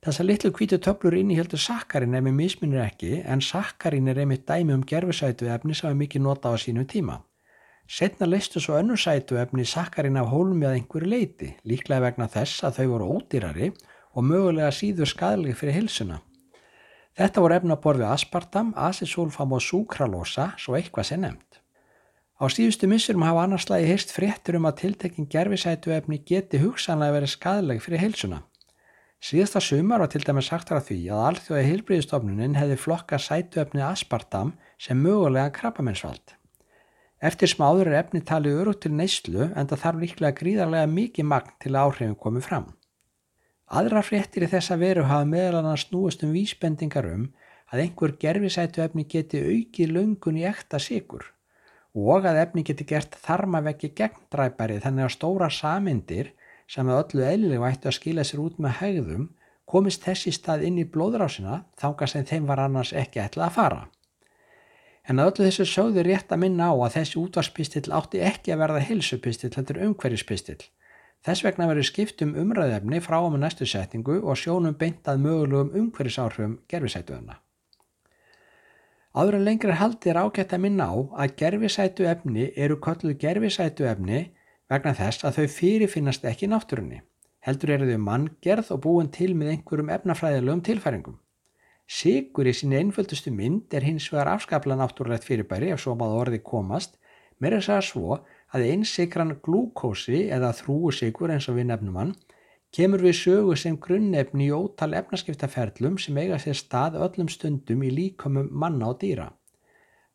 [0.00, 4.72] Þessar litlu kvítu töflur innihjöldu sakkarin ef með misminir ekki en sakkarin er einmitt dæmi
[4.76, 7.18] um gerfisætu efni sem er mikið nota á sínum tíma.
[7.90, 12.64] Setna leistu svo önnu sætu efni sakkarin af hólum eða einhverju leiti, líklega vegna þess
[12.64, 13.72] að þau voru ódýrari
[14.14, 16.20] og mögulega síður skadalegi fyrir hilsuna.
[17.18, 21.59] Þetta voru efnaborðu aspartam, asisólfam og súkralosa, svo eitthvað sé nefnd.
[22.40, 27.80] Á síðustu missurum hafa annarslagi heist fréttur um að tiltekking gerfisætuefni geti hugsanlega verið skadleg
[27.84, 28.38] fyrir heilsuna.
[29.20, 34.54] Síðasta sumar var til dæmis sagt að því að alþjóði heilbríðistofnunin hefði flokka sætuefni aspartam
[34.80, 36.32] sem mögulega krabbamennsvald.
[37.20, 41.52] Eftir smáður er efni talið örugt til neyslu en það þarf líklega gríðarlega mikið magn
[41.60, 42.70] til að áhrifin komið fram.
[43.68, 47.28] Aðra fréttir í þessa veru hafa meðal annars snúast um vísbendingar um
[47.68, 51.28] að einhver gerfisætuefni geti aukið löngun í ekta sigur
[51.94, 56.32] og að efni geti gert þarmaveggi gegndræpari þannig að stóra samindir
[56.70, 59.28] sem að öllu eðlilegu ættu að skila sér út með hægðum
[59.70, 63.80] komist þessi stað inn í blóðrásina þánga sem þeim var annars ekki ætlað að fara.
[65.08, 68.62] En að öllu þessu sögðu rétt að minna á að þessi útvarspistill átti ekki að
[68.62, 70.62] verða hilsupistill, er umhverjuspistill.
[71.26, 76.60] Þess vegna verður skipt um umræðefni frá með næstu settingu og sjónum beintað mögulegum umhverjusáhrifum
[76.70, 77.40] gerfisætuðuna.
[79.10, 83.88] Áður en lengri haldi er ágætt að minna á að gerfisætu efni eru kölluð gerfisætu
[83.90, 84.20] efni
[84.70, 87.00] vegna þess að þau fyrirfinnast ekki náttúrunni.
[87.42, 91.18] Heldur eru þau manngerð og búin til með einhverjum efnafræðilegum tilfæringum.
[91.90, 96.42] Sigur í sinni einföldustu mynd er hins vegar afskapla náttúrulegt fyrirbæri ef svo maður orði
[96.46, 96.94] komast,
[97.42, 98.20] mér er það svo
[98.54, 102.14] að einsikran glúkósi eða þrúusikur eins og við nefnum hann
[102.76, 107.90] kemur við sögu sem grunnefni í ótal efnaskiptaferlum sem eiga sér stað öllum stundum í
[107.94, 109.30] líkomum manna og dýra.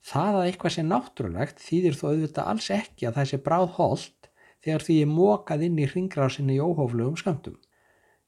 [0.06, 4.30] Það að eitthvað sé náttúrulegt þýðir þó auðvitað alls ekki að það sé bráð holdt
[4.66, 7.58] þegar því er mókað inn í hringrásinni í óhóflugum skamtum.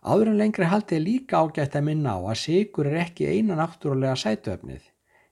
[0.04, 4.18] Áður en lengri haldið líka ágætt að minna á að sigur er ekki eina náttúrulega
[4.20, 4.84] sætuefnið.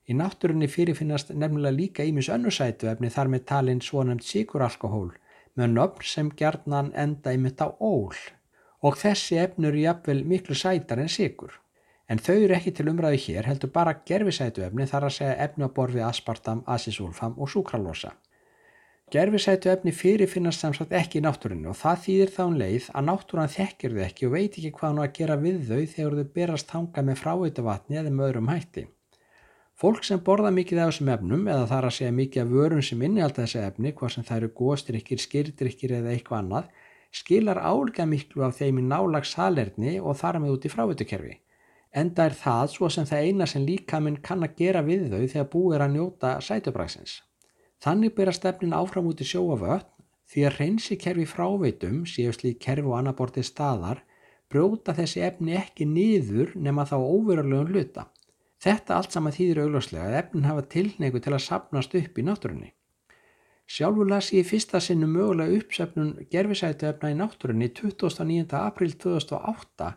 [0.06, 5.12] Í náttúrunni fyrirfinnast nefnilega líka ímis önnu sætuefni þar með talinn svonemt siguralkohól
[5.58, 8.14] með nöfn sem gerðnan enda ímitt á ól
[8.82, 11.54] og þessi efnur eru jafnvel miklu sætar en sigur.
[12.08, 15.66] En þau eru ekki til umræðu hér heldur bara gerfisætu efni þar að segja efni
[15.66, 18.12] á borfi aspartam, asisúlfam og súkralosa.
[19.10, 23.52] Gerfisætu efni fyrirfinnast samsagt ekki í náttúrunni og það þýðir þá um leið að náttúran
[23.54, 26.32] þekkir þau ekki og veit ekki hvað hann á að gera við þau þegar þau
[26.38, 28.86] berast hanga með fráveituvatni eða með öðrum hætti.
[29.76, 33.02] Fólk sem borða mikið af þessum efnum eða þar að segja mikið af vörum sem
[33.06, 36.70] innihald þessi efni, hvað sem það eru góðstrykkir, skýrdrykkir eða eitthvað annað,
[37.16, 41.34] skilar álga miklu af þeim í nálags salerni og þar með út í fráveitukerfi.
[41.96, 45.22] Enda er það svo sem það eina sem líka minn kann að gera við þau
[45.22, 47.14] þegar búið er að njóta sætubræksins.
[47.80, 49.86] Þannig byrja stefnin áfram út í sjóaföld
[50.26, 54.02] því að reynsikerfi fráveitum, séu slík kerfi og annabortið staðar,
[54.50, 58.08] brjóta þessi efni ekki niður nema þá óverulegum hluta.
[58.62, 62.72] Þetta allt saman þýðir augláslega að efnin hafa tilneiku til að sapnast upp í náttúrunni.
[63.66, 68.52] Sjálfur las ég fyrsta sinnu mögulega uppsefnun gerfisætuefna í náttúrunni 29.
[68.54, 69.88] april 2008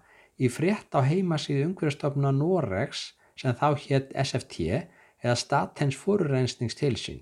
[0.42, 3.04] í frétt á heimasíðu umhverjastofna Noregs
[3.38, 7.20] sem þá hétt SFT eða Statens fórurrensningstilsyn.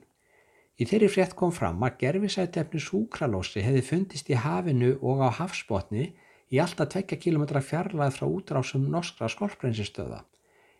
[0.79, 6.13] Í þeirri frétt kom fram að gerfisætuefni súkralósi hefði fundist í hafinu og á hafsbotni
[6.47, 10.23] í alltaf 2 km fjarlæð frá útrásum norskra skolprensistöða.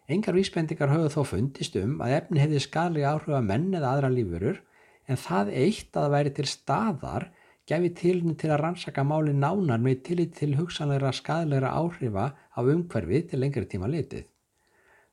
[0.07, 4.15] Engar vísbendingar höfðu þó fundist um að efni hefði skadlega áhrif að menn eða aðra
[4.15, 4.63] lífurur
[5.07, 7.29] en það eitt að væri til staðar
[7.67, 13.23] gefi tilni til að rannsaka máli nánar með tillit til hugsanleira skadleira áhrifa á umhverfi
[13.29, 14.25] til lengri tíma litið.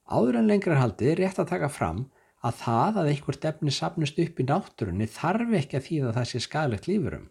[0.07, 2.05] Áður en lengri haldi er rétt að taka fram
[2.45, 6.43] að það að einhvert efni sapnust upp í náttúrunni þarf ekki að þýða það sé
[6.45, 7.31] skadlegt lífurum.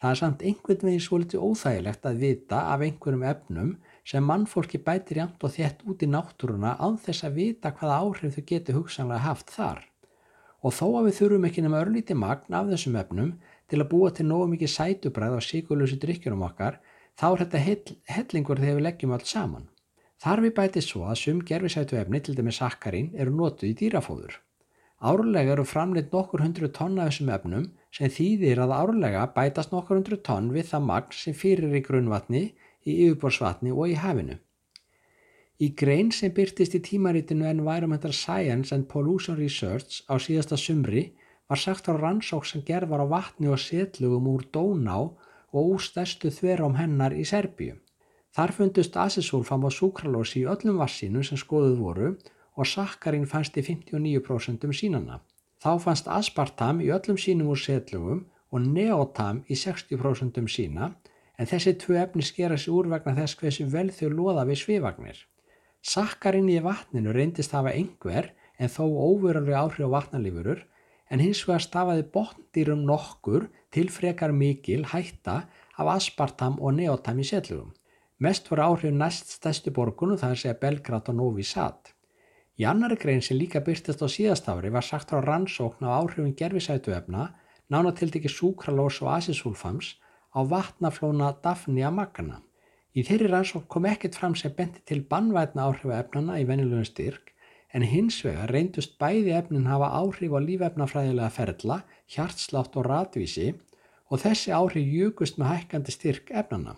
[0.00, 3.72] Það er samt einhvern veginn svo litið óþægilegt að vita af einhverjum efnum
[4.04, 8.36] sem mannfólki bætir jæmt og þétt út í náttúruna án þess að vita hvaða áhrif
[8.36, 9.82] þau getur hugsanlega haft þar
[10.64, 13.34] og þó að við þurfum ekki nema örlíti magn af þessum efnum
[13.68, 16.80] til að búa til nógu mikið sætubræð á síkulösi drikkjunum okkar,
[17.20, 19.68] þá er þetta hell, hellingur þegar við leggjum allt saman.
[20.24, 24.38] Þar við bætið svo að sum gerfisætu efni, til dæmis sakkarín, eru notuð í dýrafóður.
[25.04, 29.98] Árlega eru framleitt nokkur hundru tonn af þessum efnum sem þýðir að árlega bætast nokkur
[29.98, 32.44] hundru tonn við það magn sem fyrir í grunnvatni,
[32.88, 34.38] í yfirborsvatni og í hafinu.
[35.62, 41.12] Í grein sem byrtist í tímaritinu Environmental Science and Pollution Research á síðasta sumri
[41.46, 45.84] var sagt á rannsók sem gerð var á vatni og setlugum úr Dóná og úr
[45.84, 47.76] stærstu þverjum hennar í Serbíu.
[48.34, 52.08] Þar fundust asesúlfam og súkralósi í öllum vassinu sem skoðuð voru
[52.58, 55.20] og sakkarinn fannst í 59% sínana.
[55.62, 60.90] Þá fannst aspartam í öllum sínum úr setlugum og neotam í 60% sína
[61.38, 65.22] en þessi tvö efni skera sig úr vegna þess hversu vel þau loða við svivagnir.
[65.84, 70.62] Sakkarinn í vatninu reyndist hafa einhver en þó óverulega áhrif á vatnalífurur
[71.12, 75.42] en hins vegar stafaði botndýrum nokkur til frekar mikil hætta
[75.76, 77.74] af aspartam og neotam í setlugum.
[78.18, 81.92] Mest voru áhrif næst stæstu borgunu það er segja Belgrad og Novi Sad.
[82.56, 87.28] Í annari grein sem líka byrtist á síðastári var sagt á rannsókn á áhrifin gerfisætuefna
[87.68, 89.98] nánatildegi súkralós og asisúlfams
[90.32, 92.40] á vatnaflóna Daphnia magna.
[92.94, 97.32] Í þeirri rannsók kom ekkert fram sem benti til bannvætna áhrifa efnana í venjulegum styrk
[97.74, 103.48] en hins vegar reyndust bæði efnin hafa áhrif á lífefnafræðilega ferla, hjartslátt og ratvísi
[104.14, 106.76] og þessi áhrif júkust með hækkandi styrk efnana.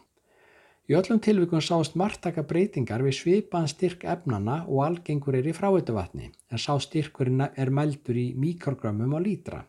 [0.88, 6.30] Í öllum tilvíkun sást margtaka breytingar við svipaðan styrk efnana og algengur er í fráveituvatni
[6.30, 9.64] en sá styrkurinn er mældur í mikrogramum á lítra.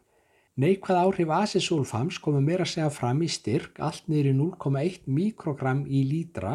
[0.58, 5.84] Neikvæð áhrif asisúlfams komu meira að segja fram í styrk allt niður í 0,1 mikrogram
[5.86, 6.54] í lítra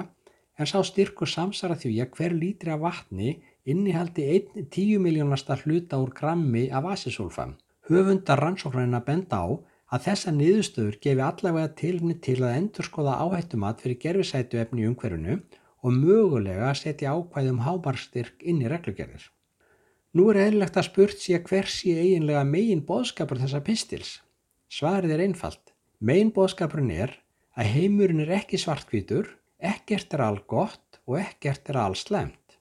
[0.59, 3.37] en sá styrku samsara því að hver lítri af vatni
[3.75, 7.53] innihaldi 1 10 miljónasta hluta úr grammi af asisúlfam.
[7.87, 9.47] Höfundar rannsóknarinn að benda á
[9.95, 15.39] að þessa niðurstöður gefi allavega tilfni til að endurskoða áhættumat fyrir gerfisætu efni í umhverfinu
[15.83, 19.31] og mögulega setja ákvæðum hámarstyrk inn í reglugerðir.
[20.13, 24.19] Nú er eðlilegt að spurt sé hvers sé eiginlega megin bóðskapur þessa pistils.
[24.69, 25.73] Svarið er einfalt.
[26.05, 27.15] Megin bóðskapurinn er
[27.57, 32.59] að heimurinn er ekki svartkvítur, ekkert er all gott og ekkert er all slemt.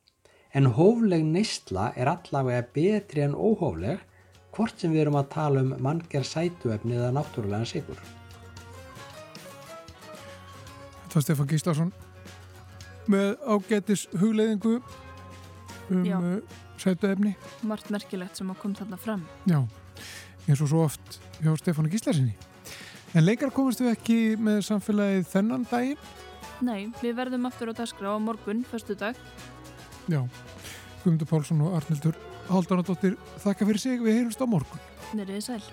[0.56, 3.99] En hófleg neistla er allavega betri en óhófleg
[4.56, 7.99] hvort sem við erum að tala um manngjör sætuefni eða náttúrulega sigur.
[11.04, 11.93] Þetta var Stefán Gíslason
[13.12, 14.78] með ágætis hugleiðingu
[15.91, 16.20] um Já.
[16.82, 17.36] Uh, sætuefni.
[17.67, 19.25] Margt merkilegt sem að kom þarna fram.
[19.49, 19.61] Já,
[20.47, 22.34] eins og svo oft hjá Stefánu Gíslasinni.
[23.13, 26.09] En lengar komast við ekki með samfélagið þennan daginn.
[26.61, 29.17] Nei, við verðum aftur á dagskrá á morgun, förstu dag.
[30.09, 30.21] Já,
[31.03, 32.17] Guðmundur Pálsson og Arnildur
[32.51, 34.01] Haldanadóttir þakka fyrir sig.
[34.01, 34.88] Við heyrumst á morgun.
[35.17, 35.63] Neriði sæl.